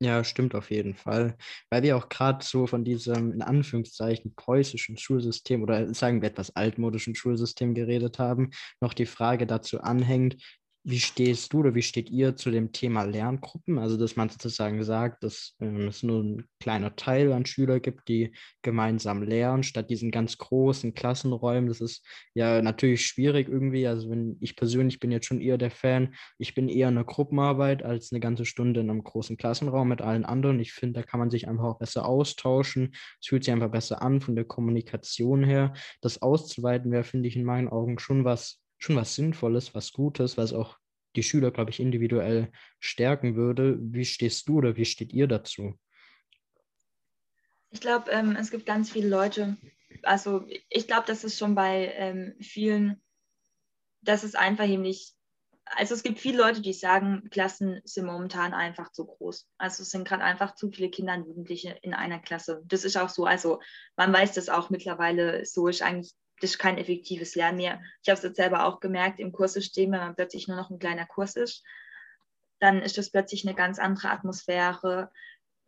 [0.00, 1.36] Ja, stimmt auf jeden Fall.
[1.70, 6.54] Weil wir auch gerade so von diesem in Anführungszeichen preußischen Schulsystem oder sagen wir etwas
[6.54, 10.40] altmodischen Schulsystem geredet haben, noch die Frage dazu anhängt,
[10.84, 13.78] wie stehst du oder wie steht ihr zu dem Thema Lerngruppen?
[13.78, 18.08] Also, dass man sozusagen sagt, dass ähm, es nur ein kleiner Teil an Schülern gibt,
[18.08, 21.68] die gemeinsam lernen, statt diesen ganz großen Klassenräumen.
[21.68, 23.86] Das ist ja natürlich schwierig irgendwie.
[23.86, 27.82] Also, wenn ich persönlich bin jetzt schon eher der Fan, ich bin eher eine Gruppenarbeit
[27.82, 30.60] als eine ganze Stunde in einem großen Klassenraum mit allen anderen.
[30.60, 32.94] Ich finde, da kann man sich einfach auch besser austauschen.
[33.20, 35.74] Es fühlt sich einfach besser an von der Kommunikation her.
[36.00, 40.36] Das auszuweiten wäre, finde ich, in meinen Augen schon was schon was Sinnvolles, was Gutes,
[40.36, 40.78] was auch
[41.16, 43.76] die Schüler, glaube ich, individuell stärken würde.
[43.80, 45.78] Wie stehst du oder wie steht ihr dazu?
[47.70, 49.56] Ich glaube, ähm, es gibt ganz viele Leute,
[50.02, 53.02] also ich glaube, das ist schon bei ähm, vielen,
[54.02, 55.14] dass es einfach eben nicht,
[55.64, 59.48] also es gibt viele Leute, die sagen, Klassen sind momentan einfach zu groß.
[59.58, 62.62] Also es sind gerade einfach zu viele Kinder und Jugendliche in einer Klasse.
[62.64, 63.60] Das ist auch so, also
[63.96, 67.80] man weiß das auch mittlerweile, so ist eigentlich das ist kein effektives Lernen mehr.
[68.02, 70.78] Ich habe es jetzt selber auch gemerkt im Kurssystem, wenn man plötzlich nur noch ein
[70.78, 71.64] kleiner Kurs ist,
[72.60, 75.10] dann ist das plötzlich eine ganz andere Atmosphäre.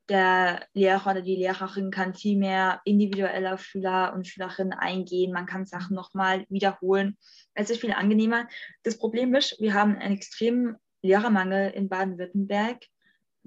[0.09, 5.33] der Lehrer oder die Lehrerin kann viel mehr individuell auf Schüler und Schülerinnen eingehen.
[5.33, 7.16] Man kann Sachen nochmal wiederholen.
[7.54, 8.48] Es ist viel angenehmer.
[8.83, 12.85] Das Problem ist, wir haben einen extremen Lehrermangel in Baden-Württemberg.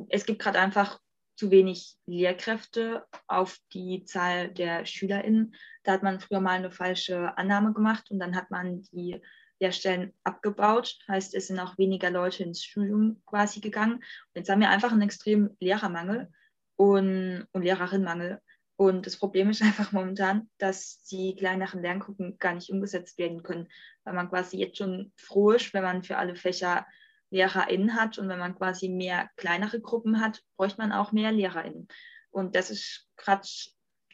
[0.07, 1.01] Es gibt gerade einfach
[1.43, 5.53] zu wenig Lehrkräfte auf die Zahl der SchülerInnen.
[5.83, 9.19] Da hat man früher mal eine falsche Annahme gemacht und dann hat man die
[9.59, 10.97] Lehrstellen abgebaut.
[11.09, 13.95] Heißt, es sind auch weniger Leute ins Studium quasi gegangen.
[13.95, 14.03] Und
[14.35, 16.31] jetzt haben wir einfach einen extremen Lehrermangel
[16.77, 18.39] und, und Lehrerinnenmangel.
[18.77, 23.67] Und das Problem ist einfach momentan, dass die kleineren Lerngruppen gar nicht umgesetzt werden können,
[24.05, 26.85] weil man quasi jetzt schon froh ist, wenn man für alle Fächer
[27.33, 31.87] LehrerInnen hat und wenn man quasi mehr kleinere Gruppen hat, bräuchte man auch mehr LehrerInnen.
[32.29, 33.47] Und das ist gerade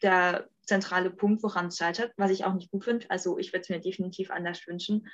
[0.01, 3.09] der zentrale Punkt, woran es scheitert, was ich auch nicht gut finde.
[3.09, 5.07] Also ich würde es mir definitiv anders wünschen.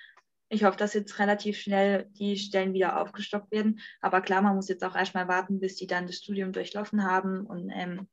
[0.50, 3.80] Ich hoffe, dass jetzt relativ schnell die Stellen wieder aufgestockt werden.
[4.02, 7.48] Aber klar, man muss jetzt auch erstmal warten, bis die dann das Studium durchlaufen haben
[7.48, 8.08] und ähm,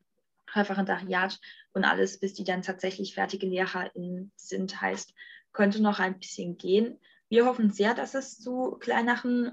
[0.54, 1.38] Referendariat
[1.74, 4.80] und alles, bis die dann tatsächlich fertige LehrerInnen sind.
[4.80, 5.12] Heißt,
[5.52, 6.98] könnte noch ein bisschen gehen.
[7.28, 9.52] Wir hoffen sehr, dass es zu kleineren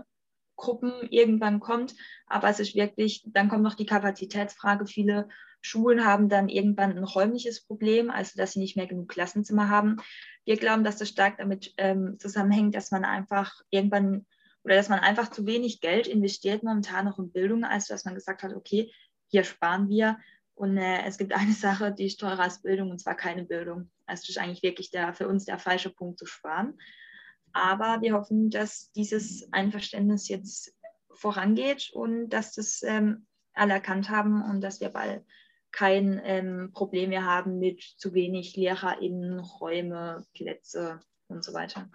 [0.59, 1.95] Gruppen irgendwann kommt,
[2.27, 4.85] aber es ist wirklich, dann kommt noch die Kapazitätsfrage.
[4.85, 5.29] Viele
[5.61, 9.97] Schulen haben dann irgendwann ein räumliches Problem, also dass sie nicht mehr genug Klassenzimmer haben.
[10.45, 14.25] Wir glauben, dass das stark damit ähm, zusammenhängt, dass man einfach irgendwann
[14.63, 18.13] oder dass man einfach zu wenig Geld investiert momentan noch in Bildung, als dass man
[18.13, 18.91] gesagt hat, okay,
[19.27, 20.17] hier sparen wir.
[20.53, 23.89] Und äh, es gibt eine Sache, die ist teurer als Bildung, und zwar keine Bildung.
[24.05, 26.77] Also das ist eigentlich wirklich der, für uns der falsche Punkt zu sparen.
[27.53, 30.73] Aber wir hoffen, dass dieses Einverständnis jetzt
[31.13, 35.25] vorangeht und dass das ähm, alle erkannt haben und dass wir bald
[35.71, 41.89] kein ähm, Problem mehr haben mit zu wenig LehrerInnen, Räume, Plätze und so weiter.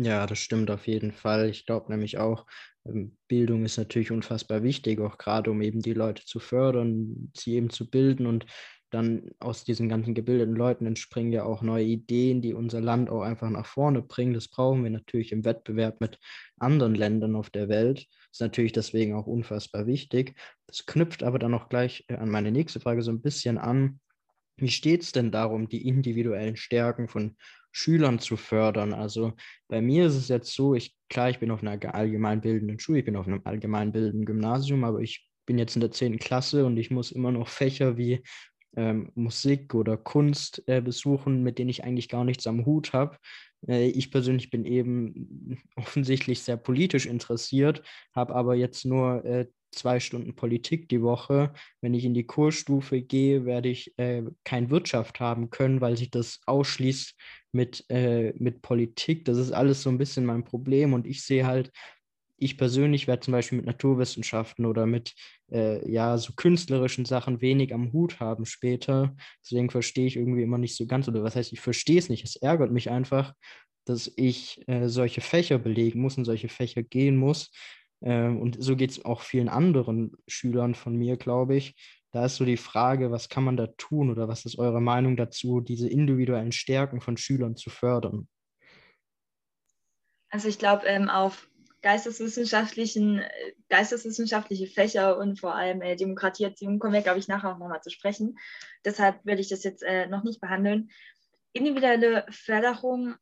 [0.00, 1.48] Ja, das stimmt auf jeden Fall.
[1.48, 2.46] Ich glaube nämlich auch,
[2.86, 7.54] ähm, Bildung ist natürlich unfassbar wichtig, auch gerade um eben die Leute zu fördern, sie
[7.54, 8.46] eben zu bilden und
[8.90, 13.22] dann aus diesen ganzen gebildeten Leuten entspringen ja auch neue Ideen, die unser Land auch
[13.22, 14.32] einfach nach vorne bringen.
[14.32, 16.18] Das brauchen wir natürlich im Wettbewerb mit
[16.58, 17.98] anderen Ländern auf der Welt.
[17.98, 20.34] Das ist natürlich deswegen auch unfassbar wichtig.
[20.66, 24.00] Das knüpft aber dann auch gleich äh, an meine nächste Frage so ein bisschen an.
[24.56, 27.36] Wie steht es denn darum, die individuellen Stärken von
[27.70, 28.94] Schülern zu fördern?
[28.94, 29.34] Also
[29.68, 33.04] bei mir ist es jetzt so, ich klar, ich bin auf einer allgemeinbildenden Schule, ich
[33.04, 36.18] bin auf einem allgemeinbildenden Gymnasium, aber ich bin jetzt in der 10.
[36.18, 38.22] Klasse und ich muss immer noch Fächer wie
[38.76, 43.16] ähm, Musik oder Kunst äh, besuchen, mit denen ich eigentlich gar nichts am Hut habe.
[43.66, 47.82] Äh, ich persönlich bin eben offensichtlich sehr politisch interessiert,
[48.14, 51.52] habe aber jetzt nur äh, zwei Stunden Politik die Woche.
[51.80, 56.10] Wenn ich in die Kursstufe gehe, werde ich äh, kein Wirtschaft haben können, weil sich
[56.10, 57.14] das ausschließt
[57.52, 59.24] mit, äh, mit Politik.
[59.24, 61.70] Das ist alles so ein bisschen mein Problem und ich sehe halt,
[62.38, 65.14] ich persönlich werde zum Beispiel mit Naturwissenschaften oder mit
[65.50, 69.16] äh, ja so künstlerischen Sachen wenig am Hut haben später.
[69.44, 72.24] Deswegen verstehe ich irgendwie immer nicht so ganz, oder was heißt, ich verstehe es nicht.
[72.24, 73.34] Es ärgert mich einfach,
[73.84, 77.50] dass ich äh, solche Fächer belegen muss und solche Fächer gehen muss.
[78.00, 81.74] Äh, und so geht es auch vielen anderen Schülern von mir, glaube ich.
[82.12, 85.16] Da ist so die Frage, was kann man da tun oder was ist eure Meinung
[85.16, 88.28] dazu, diese individuellen Stärken von Schülern zu fördern?
[90.30, 91.47] Also ich glaube, ähm, auf
[91.82, 97.58] geisteswissenschaftlichen, äh, geisteswissenschaftliche Fächer und vor allem äh, Demokratieerziehung kommen wir, glaube ich, nachher auch
[97.58, 98.38] nochmal zu sprechen.
[98.84, 100.90] Deshalb werde ich das jetzt äh, noch nicht behandeln.
[101.52, 103.14] Individuelle Förderung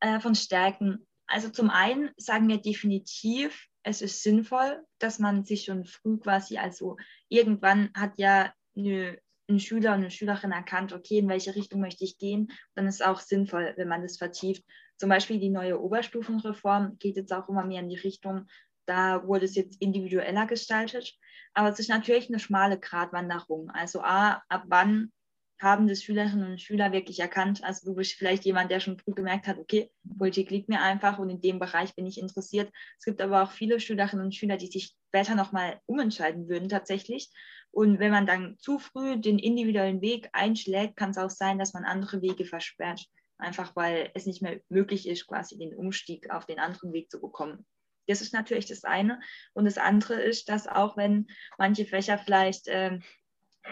[0.00, 1.06] äh, von Stärken.
[1.26, 6.58] Also zum einen sagen wir definitiv, es ist sinnvoll, dass man sich schon früh quasi,
[6.58, 6.96] also
[7.28, 9.18] irgendwann hat ja eine,
[9.48, 12.96] ein Schüler und eine Schülerin erkannt, okay, in welche Richtung möchte ich gehen, dann ist
[12.96, 14.64] es auch sinnvoll, wenn man das vertieft
[14.96, 18.46] zum Beispiel die neue Oberstufenreform geht jetzt auch immer mehr in die Richtung,
[18.86, 21.14] da wurde es jetzt individueller gestaltet.
[21.54, 23.70] Aber es ist natürlich eine schmale Gratwanderung.
[23.70, 25.12] Also A, ab wann
[25.60, 27.62] haben das Schülerinnen und Schüler wirklich erkannt?
[27.62, 31.18] Also du bist vielleicht jemand, der schon früh gemerkt hat, okay, Politik liegt mir einfach
[31.18, 32.70] und in dem Bereich bin ich interessiert.
[32.98, 37.30] Es gibt aber auch viele Schülerinnen und Schüler, die sich später nochmal umentscheiden würden tatsächlich.
[37.70, 41.72] Und wenn man dann zu früh den individuellen Weg einschlägt, kann es auch sein, dass
[41.72, 46.46] man andere Wege versperrt einfach weil es nicht mehr möglich ist, quasi den Umstieg auf
[46.46, 47.66] den anderen Weg zu bekommen.
[48.06, 49.20] Das ist natürlich das eine.
[49.54, 51.26] Und das andere ist, dass auch wenn
[51.58, 52.98] manche Fächer vielleicht äh,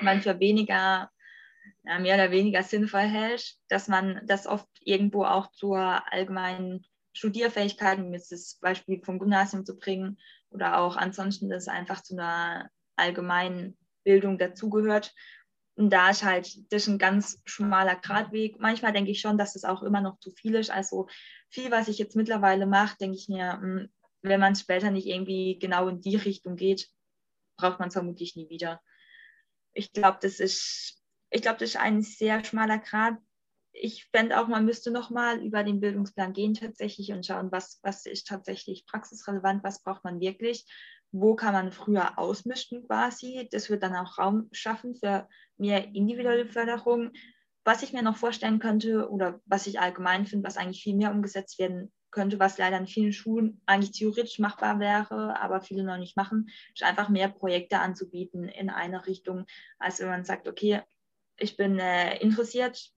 [0.01, 1.11] man für weniger,
[1.85, 5.79] ja, mehr oder weniger sinnvoll hält, dass man das oft irgendwo auch zur
[6.12, 10.18] allgemeinen Studierfähigkeit, um jetzt das Beispiel vom Gymnasium zu bringen,
[10.53, 15.14] oder auch ansonsten das einfach zu einer allgemeinen Bildung dazugehört
[15.75, 18.61] und da ist halt, das ist ein ganz schmaler Gradweg.
[18.61, 20.71] Manchmal denke ich schon, dass das auch immer noch zu viel ist.
[20.71, 21.09] Also
[21.49, 25.59] viel, was ich jetzt mittlerweile mache, denke ich mir, hm, wenn man später nicht irgendwie
[25.59, 26.89] genau in die Richtung geht,
[27.57, 28.83] braucht man es vermutlich nie wieder.
[29.73, 33.17] Ich glaube, das ist, ich glaube, das ist ein sehr schmaler Grad.
[33.73, 38.05] Ich fände auch, man müsste nochmal über den Bildungsplan gehen tatsächlich und schauen, was, was
[38.05, 40.67] ist tatsächlich praxisrelevant, was braucht man wirklich,
[41.12, 43.48] wo kann man früher ausmischen quasi.
[43.53, 47.12] Das wird dann auch Raum schaffen für mehr individuelle Förderung.
[47.64, 51.12] Was ich mir noch vorstellen könnte oder was ich allgemein finde, was eigentlich viel mehr
[51.12, 55.98] umgesetzt werden könnte, was leider in vielen Schulen eigentlich theoretisch machbar wäre, aber viele noch
[55.98, 59.46] nicht machen, ist einfach mehr Projekte anzubieten in eine Richtung,
[59.79, 60.83] als wenn man sagt, okay,
[61.37, 62.90] ich bin äh, interessiert,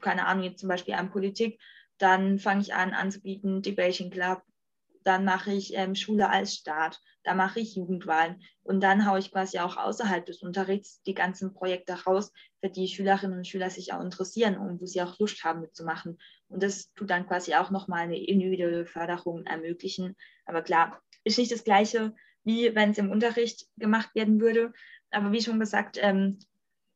[0.00, 1.60] keine Ahnung, jetzt zum Beispiel an Politik,
[1.98, 4.42] dann fange ich an anzubieten, Debating Club,
[5.06, 9.30] dann mache ich ähm, Schule als Staat, da mache ich Jugendwahlen und dann haue ich
[9.30, 13.92] quasi auch außerhalb des Unterrichts die ganzen Projekte raus, für die Schülerinnen und Schüler sich
[13.92, 16.18] auch interessieren und wo sie auch Lust haben mitzumachen.
[16.48, 20.16] Und das tut dann quasi auch nochmal eine individuelle Förderung ermöglichen.
[20.44, 24.72] Aber klar, ist nicht das Gleiche, wie wenn es im Unterricht gemacht werden würde.
[25.10, 26.38] Aber wie schon gesagt, ähm,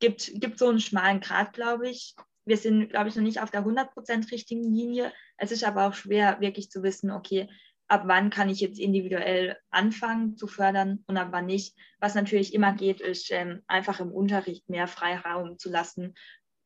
[0.00, 2.14] gibt, gibt so einen schmalen Grad, glaube ich.
[2.44, 5.12] Wir sind, glaube ich, noch nicht auf der 100% richtigen Linie.
[5.36, 7.48] Es ist aber auch schwer, wirklich zu wissen, okay,
[7.90, 11.76] ab wann kann ich jetzt individuell anfangen zu fördern und ab wann nicht.
[11.98, 16.14] Was natürlich immer geht, ist ähm, einfach im Unterricht mehr Freiraum zu lassen,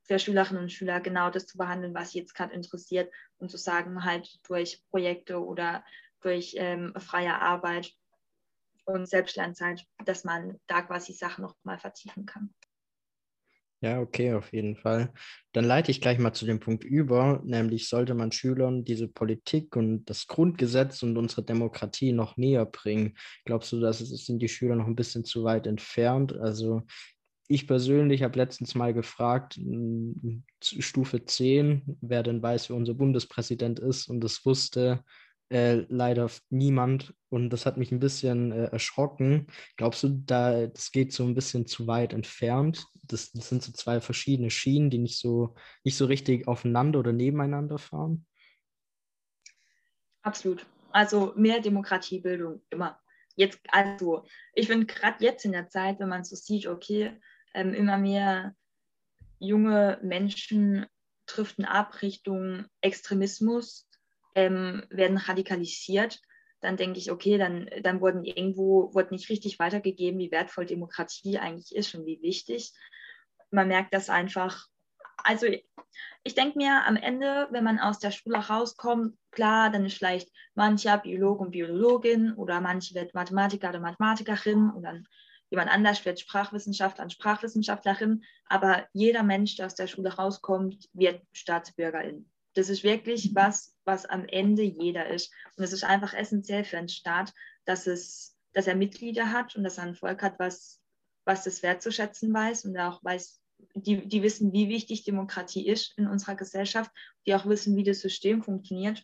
[0.03, 3.57] für Schülerinnen und Schüler genau das zu behandeln, was sie jetzt gerade interessiert und zu
[3.57, 5.83] sagen, halt durch Projekte oder
[6.21, 7.91] durch ähm, freie Arbeit
[8.85, 12.55] und Selbstlernzeit, dass man da quasi Sachen nochmal vertiefen kann.
[13.81, 15.13] Ja, okay, auf jeden Fall.
[15.53, 19.77] Dann leite ich gleich mal zu dem Punkt über, nämlich sollte man Schülern diese Politik
[19.77, 23.15] und das Grundgesetz und unsere Demokratie noch näher bringen.
[23.45, 26.33] Glaubst du, dass es sind die Schüler noch ein bisschen zu weit entfernt?
[26.35, 26.83] Also
[27.47, 29.61] ich persönlich habe letztens mal gefragt,
[30.63, 35.05] Stufe 10, wer denn weiß, wer unser Bundespräsident ist und das wusste
[35.51, 39.47] äh, leider niemand und das hat mich ein bisschen äh, erschrocken.
[39.77, 42.87] Glaubst du, da das geht so ein bisschen zu weit entfernt?
[43.03, 45.55] Das, das, sind so zwei verschiedene Schienen, die nicht so
[45.85, 48.27] nicht so richtig aufeinander oder nebeneinander fahren?
[50.23, 50.67] Absolut.
[50.91, 53.01] Also mehr Demokratiebildung immer.
[53.37, 57.21] Jetzt also, ich finde gerade jetzt in der Zeit, wenn man so sieht, okay,
[57.53, 58.55] ähm, immer mehr
[59.39, 60.87] junge Menschen
[61.27, 63.89] driften ab Richtung Extremismus
[64.35, 66.21] ähm, werden radikalisiert,
[66.61, 71.39] dann denke ich, okay, dann, dann wurden irgendwo, wurde nicht richtig weitergegeben, wie wertvoll Demokratie
[71.39, 72.73] eigentlich ist und wie wichtig.
[73.51, 74.67] Man merkt das einfach.
[75.19, 75.47] Also
[76.25, 80.31] ich denke mir am Ende, wenn man aus der Schule rauskommt, klar, dann ist vielleicht
[80.55, 85.07] mancher Biologe und Biologin oder manche wird Mathematiker oder Mathematikerin und dann
[85.51, 91.23] jemand anders wird Sprachwissenschaftler und Sprachwissenschaftlerin, aber jeder Mensch, der aus der Schule rauskommt, wird
[91.33, 92.29] Staatsbürgerin.
[92.55, 95.33] Das ist wirklich was, was am Ende jeder ist.
[95.57, 97.33] Und es ist einfach essentiell für einen Staat,
[97.65, 100.81] dass, es, dass er Mitglieder hat und dass er ein Volk hat, was,
[101.25, 103.41] was das wertzuschätzen weiß und auch weiß,
[103.75, 106.91] die, die wissen, wie wichtig Demokratie ist in unserer Gesellschaft,
[107.27, 109.03] die auch wissen, wie das System funktioniert.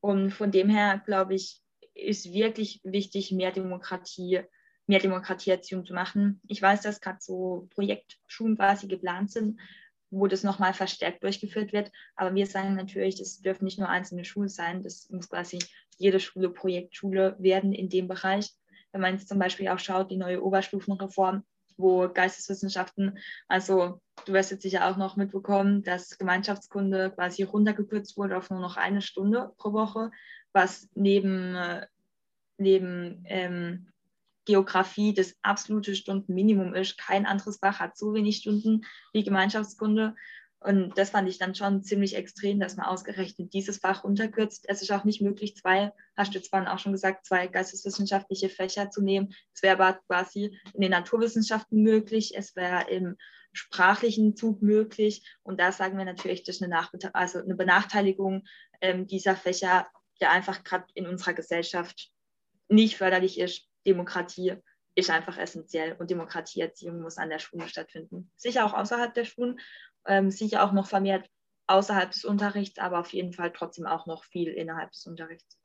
[0.00, 1.60] Und von dem her, glaube ich,
[1.94, 4.42] ist wirklich wichtig, mehr Demokratie,
[4.86, 6.40] mehr Demokratieerziehung zu machen.
[6.46, 9.58] Ich weiß, dass gerade so Projektschulen quasi geplant sind,
[10.10, 11.90] wo das nochmal verstärkt durchgeführt wird.
[12.14, 15.58] Aber wir sagen natürlich, das dürfen nicht nur einzelne Schulen sein, das muss quasi
[15.98, 18.50] jede Schule Projektschule werden in dem Bereich.
[18.92, 21.44] Wenn man jetzt zum Beispiel auch schaut, die neue Oberstufenreform,
[21.76, 28.36] wo Geisteswissenschaften, also du wirst jetzt sicher auch noch mitbekommen, dass Gemeinschaftskunde quasi runtergekürzt wurde
[28.36, 30.10] auf nur noch eine Stunde pro Woche,
[30.52, 31.86] was neben, äh,
[32.56, 33.88] neben ähm,
[34.46, 36.96] Geografie das absolute Stundenminimum ist.
[36.96, 40.14] Kein anderes Fach hat so wenig Stunden wie Gemeinschaftskunde.
[40.60, 44.64] Und das fand ich dann schon ziemlich extrem, dass man ausgerechnet dieses Fach unterkürzt.
[44.68, 48.90] Es ist auch nicht möglich, zwei, hast du zwar auch schon gesagt, zwei geisteswissenschaftliche Fächer
[48.90, 49.34] zu nehmen.
[49.54, 53.16] Es wäre aber quasi in den Naturwissenschaften möglich, es wäre im
[53.52, 55.28] sprachlichen Zug möglich.
[55.42, 58.44] Und da sagen wir natürlich, das ist eine, also eine Benachteiligung
[58.80, 59.86] ähm, dieser Fächer,
[60.20, 62.10] der einfach gerade in unserer Gesellschaft
[62.68, 63.68] nicht förderlich ist.
[63.86, 64.54] Demokratie
[64.94, 68.30] ist einfach essentiell und Demokratieerziehung muss an der Schule stattfinden.
[68.36, 69.60] Sicher auch außerhalb der Schulen,
[70.06, 71.28] ähm, sicher auch noch vermehrt
[71.66, 75.58] außerhalb des Unterrichts, aber auf jeden Fall trotzdem auch noch viel innerhalb des Unterrichts.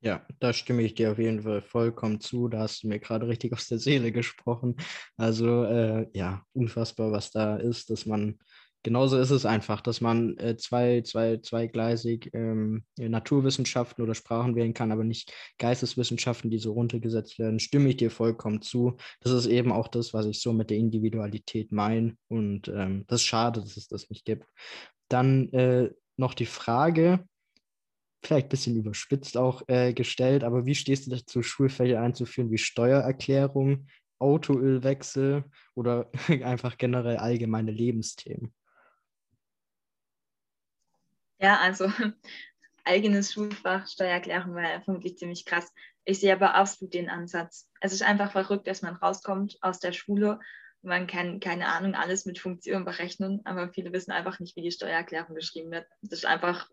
[0.00, 2.48] Ja, da stimme ich dir auf jeden Fall vollkommen zu.
[2.48, 4.76] Da hast du mir gerade richtig aus der Seele gesprochen.
[5.16, 8.38] Also äh, ja, unfassbar, was da ist, dass man
[8.84, 14.74] genauso ist es einfach, dass man äh, zwei, zwei, zweigleisig ähm, Naturwissenschaften oder Sprachen wählen
[14.74, 17.58] kann, aber nicht Geisteswissenschaften, die so runtergesetzt werden.
[17.58, 18.96] Stimme ich dir vollkommen zu.
[19.20, 22.16] Das ist eben auch das, was ich so mit der Individualität meine.
[22.28, 24.46] Und ähm, das ist schade, dass es das nicht gibt.
[25.08, 27.26] Dann äh, noch die Frage,
[28.22, 32.58] vielleicht ein bisschen überspitzt auch äh, gestellt, aber wie stehst du dazu, Schulfächer einzuführen wie
[32.58, 33.86] Steuererklärung,
[34.18, 36.10] Autoölwechsel oder
[36.44, 38.52] einfach generell allgemeine Lebensthemen?
[41.38, 41.88] Ja, also
[42.84, 45.72] eigenes Schulfach, Steuererklärung war vermutlich ziemlich krass.
[46.04, 47.68] Ich sehe aber absolut den Ansatz.
[47.80, 50.38] Es ist einfach verrückt, dass man rauskommt aus der Schule
[50.82, 54.62] und man kann, keine Ahnung, alles mit Funktionen berechnen, aber viele wissen einfach nicht, wie
[54.62, 55.86] die Steuererklärung geschrieben wird.
[56.02, 56.68] Das ist einfach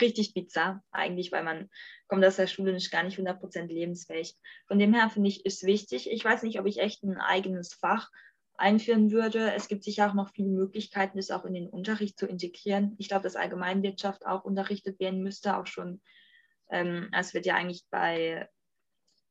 [0.00, 1.68] richtig bizarr eigentlich, weil man
[2.06, 4.36] kommt aus der Schule nicht gar nicht 100% lebensfähig.
[4.68, 6.10] Von dem her finde ich, ist wichtig.
[6.10, 8.10] Ich weiß nicht, ob ich echt ein eigenes Fach
[8.58, 9.52] einführen würde.
[9.54, 12.94] Es gibt sicher auch noch viele Möglichkeiten, das auch in den Unterricht zu integrieren.
[12.98, 16.00] Ich glaube, dass Allgemeinwirtschaft auch unterrichtet werden müsste, auch schon.
[16.70, 18.48] Ähm, es wird ja eigentlich bei,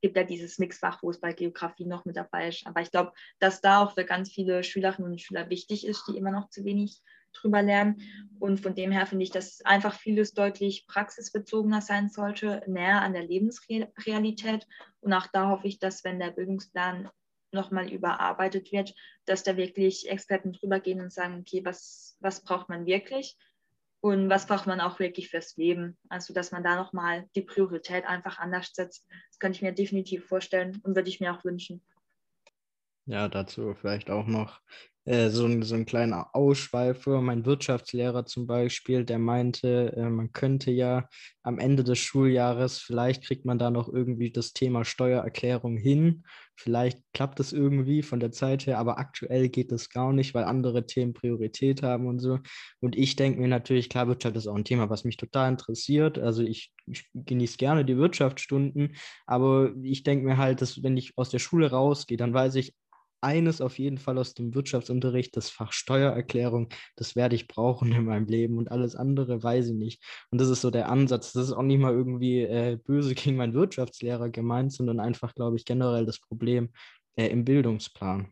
[0.02, 2.66] gibt ja dieses Mixfach, wo es bei Geografie noch mit dabei ist.
[2.66, 6.18] Aber ich glaube, dass da auch für ganz viele Schülerinnen und Schüler wichtig ist, die
[6.18, 7.02] immer noch zu wenig
[7.34, 8.02] drüber lernen.
[8.40, 13.14] Und von dem her finde ich, dass einfach vieles deutlich praxisbezogener sein sollte, näher an
[13.14, 14.68] der Lebensrealität.
[15.02, 17.10] Und auch da hoffe ich, dass wenn der Bildungsplan
[17.56, 18.94] nochmal überarbeitet wird,
[19.26, 23.36] dass da wirklich Experten drüber gehen und sagen, okay, was, was braucht man wirklich
[24.02, 25.98] und was braucht man auch wirklich fürs Leben.
[26.10, 29.08] Also dass man da nochmal die Priorität einfach anders setzt.
[29.30, 31.82] Das könnte ich mir definitiv vorstellen und würde ich mir auch wünschen.
[33.08, 34.62] Ja, dazu vielleicht auch noch
[35.06, 37.22] äh, so, ein, so ein kleiner Ausschweifer.
[37.22, 41.08] Mein Wirtschaftslehrer zum Beispiel, der meinte, äh, man könnte ja
[41.44, 46.24] am Ende des Schuljahres, vielleicht kriegt man da noch irgendwie das Thema Steuererklärung hin.
[46.58, 50.46] Vielleicht klappt es irgendwie von der Zeit her, aber aktuell geht es gar nicht, weil
[50.46, 52.40] andere Themen Priorität haben und so.
[52.80, 56.18] Und ich denke mir natürlich, klar, Wirtschaft ist auch ein Thema, was mich total interessiert.
[56.18, 58.96] Also ich, ich genieße gerne die Wirtschaftsstunden,
[59.26, 62.74] aber ich denke mir halt, dass wenn ich aus der Schule rausgehe, dann weiß ich,
[63.26, 68.06] eines auf jeden Fall aus dem Wirtschaftsunterricht, das Fach Steuererklärung, das werde ich brauchen in
[68.06, 70.04] meinem Leben und alles andere weiß ich nicht.
[70.30, 71.34] Und das ist so der Ansatz.
[71.34, 75.58] Das ist auch nicht mal irgendwie äh, böse gegen meinen Wirtschaftslehrer gemeint, sondern einfach, glaube
[75.58, 76.70] ich, generell das Problem
[77.16, 78.32] äh, im Bildungsplan.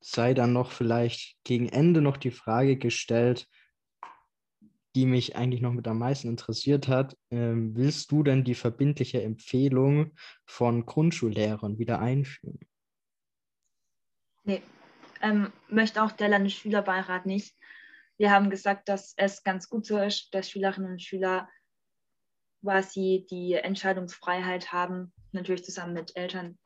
[0.00, 3.46] Sei dann noch vielleicht gegen Ende noch die Frage gestellt,
[4.94, 7.16] die mich eigentlich noch mit am meisten interessiert hat.
[7.30, 10.12] Ähm, willst du denn die verbindliche Empfehlung
[10.44, 12.58] von Grundschullehrern wieder einführen?
[14.44, 14.62] Nee,
[15.22, 17.54] ähm, möchte auch der Landesschülerbeirat nicht.
[18.16, 21.48] Wir haben gesagt, dass es ganz gut so ist, dass Schülerinnen und Schüler
[22.62, 26.58] quasi die Entscheidungsfreiheit haben, natürlich zusammen mit Eltern.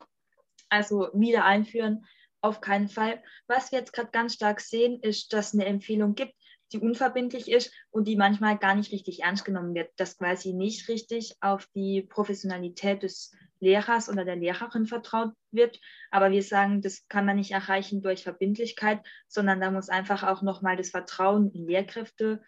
[0.69, 2.05] Also wieder einführen,
[2.41, 3.23] auf keinen Fall.
[3.47, 6.35] Was wir jetzt gerade ganz stark sehen, ist, dass es eine Empfehlung gibt,
[6.73, 10.87] die unverbindlich ist und die manchmal gar nicht richtig ernst genommen wird, dass quasi nicht
[10.89, 15.79] richtig auf die Professionalität des Lehrers oder der Lehrerin vertraut wird.
[16.11, 20.41] Aber wir sagen, das kann man nicht erreichen durch Verbindlichkeit, sondern da muss einfach auch
[20.41, 22.41] nochmal das Vertrauen in Lehrkräfte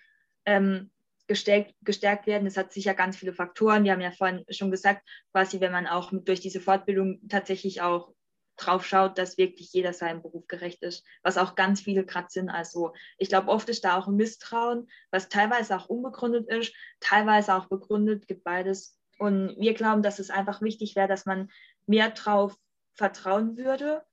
[0.46, 0.92] ähm,
[1.28, 2.46] gestärkt, gestärkt werden.
[2.46, 3.84] Das hat sicher ganz viele Faktoren.
[3.84, 8.14] Wir haben ja vorhin schon gesagt, quasi, wenn man auch durch diese Fortbildung tatsächlich auch
[8.58, 12.50] drauf schaut, dass wirklich jeder seinem Beruf gerecht ist, was auch ganz viele gerade sind.
[12.50, 17.56] Also ich glaube, oft ist da auch ein Misstrauen, was teilweise auch unbegründet ist, teilweise
[17.56, 18.98] auch begründet, gibt beides.
[19.20, 21.50] Und wir glauben, dass es einfach wichtig wäre, dass man
[21.86, 22.58] mehr drauf
[22.94, 24.04] vertrauen würde,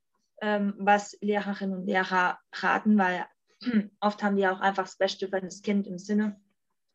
[0.40, 3.26] ähm, was Lehrerinnen und Lehrer raten, weil
[4.00, 6.40] oft haben die auch einfach das Beste für das Kind im Sinne.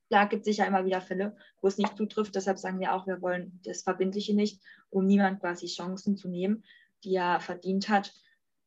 [0.10, 2.34] Klar gibt es sicher immer wieder Fälle, wo es nicht zutrifft.
[2.34, 6.64] Deshalb sagen wir auch, wir wollen das Verbindliche nicht, um niemand quasi Chancen zu nehmen
[7.04, 8.14] die er verdient hat.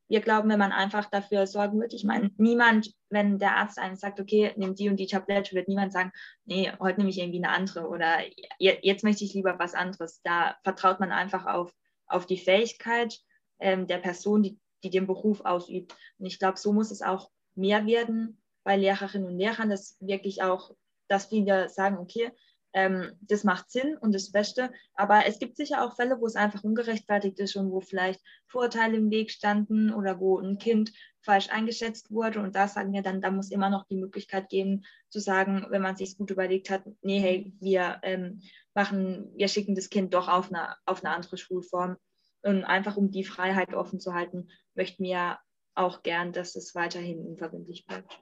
[0.08, 3.96] Wir glauben, wenn man einfach dafür sorgen wird, ich meine, niemand, wenn der Arzt einem
[3.96, 6.12] sagt, okay, nimm die und die Tablette, wird niemand sagen,
[6.44, 8.18] nee, heute nehme ich irgendwie eine andere oder
[8.58, 10.20] jetzt möchte ich lieber was anderes.
[10.22, 11.74] Da vertraut man einfach auf,
[12.06, 13.18] auf die Fähigkeit
[13.58, 15.94] ähm, der Person, die, die den Beruf ausübt.
[16.18, 20.42] Und ich glaube, so muss es auch mehr werden bei Lehrerinnen und Lehrern, dass wirklich
[20.42, 20.74] auch,
[21.08, 22.32] dass viele sagen, okay,
[22.74, 24.72] ähm, das macht Sinn und das Beste.
[24.94, 28.96] Aber es gibt sicher auch Fälle, wo es einfach ungerechtfertigt ist und wo vielleicht Vorurteile
[28.96, 32.40] im Weg standen oder wo ein Kind falsch eingeschätzt wurde.
[32.40, 35.82] Und da sagen wir dann, da muss immer noch die Möglichkeit geben, zu sagen, wenn
[35.82, 38.40] man sich gut überlegt hat, nee, hey, wir ähm,
[38.74, 41.96] machen, wir schicken das Kind doch auf eine, auf eine andere Schulform.
[42.44, 45.38] Und einfach um die Freiheit offen zu halten, möchten wir
[45.74, 48.20] auch gern, dass es weiterhin unverbindlich bleibt.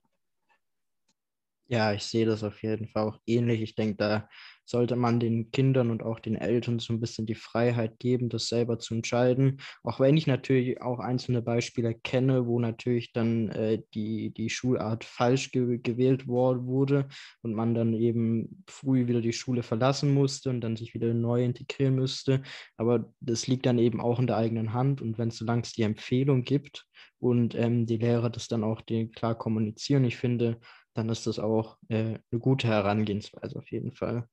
[1.72, 3.62] Ja, ich sehe das auf jeden Fall auch ähnlich.
[3.62, 4.28] Ich denke, da
[4.64, 8.48] sollte man den Kindern und auch den Eltern so ein bisschen die Freiheit geben, das
[8.48, 9.60] selber zu entscheiden.
[9.84, 15.04] Auch wenn ich natürlich auch einzelne Beispiele kenne, wo natürlich dann äh, die, die Schulart
[15.04, 17.08] falsch ge gewählt worden wurde
[17.42, 21.44] und man dann eben früh wieder die Schule verlassen musste und dann sich wieder neu
[21.44, 22.42] integrieren müsste.
[22.76, 25.02] Aber das liegt dann eben auch in der eigenen Hand.
[25.02, 26.86] Und wenn solange es die Empfehlung gibt
[27.18, 28.82] und ähm, die Lehrer das dann auch
[29.14, 30.58] klar kommunizieren, ich finde,
[30.94, 34.26] dann ist das auch äh, eine gute Herangehensweise auf jeden Fall.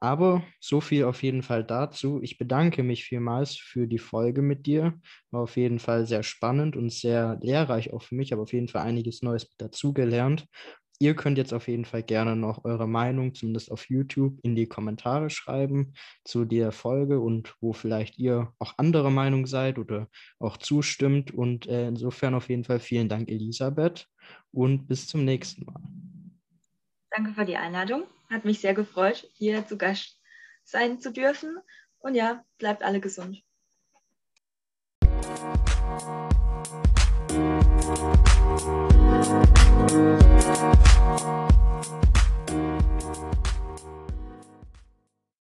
[0.00, 2.20] Aber so viel auf jeden Fall dazu.
[2.22, 4.94] Ich bedanke mich vielmals für die Folge mit dir.
[5.32, 8.68] War auf jeden Fall sehr spannend und sehr lehrreich auch für mich, aber auf jeden
[8.68, 10.46] Fall einiges Neues dazugelernt.
[11.00, 14.66] Ihr könnt jetzt auf jeden Fall gerne noch eure Meinung, zumindest auf YouTube, in die
[14.66, 15.94] Kommentare schreiben
[16.24, 20.08] zu der Folge und wo vielleicht ihr auch anderer Meinung seid oder
[20.40, 21.30] auch zustimmt.
[21.30, 24.08] Und äh, insofern auf jeden Fall vielen Dank, Elisabeth,
[24.50, 25.80] und bis zum nächsten Mal.
[27.10, 28.02] Danke für die Einladung.
[28.28, 30.20] Hat mich sehr gefreut, hier zu Gast
[30.64, 31.58] sein zu dürfen.
[32.00, 33.42] Und ja, bleibt alle gesund.
[37.88, 38.92] Thank
[41.22, 41.67] you.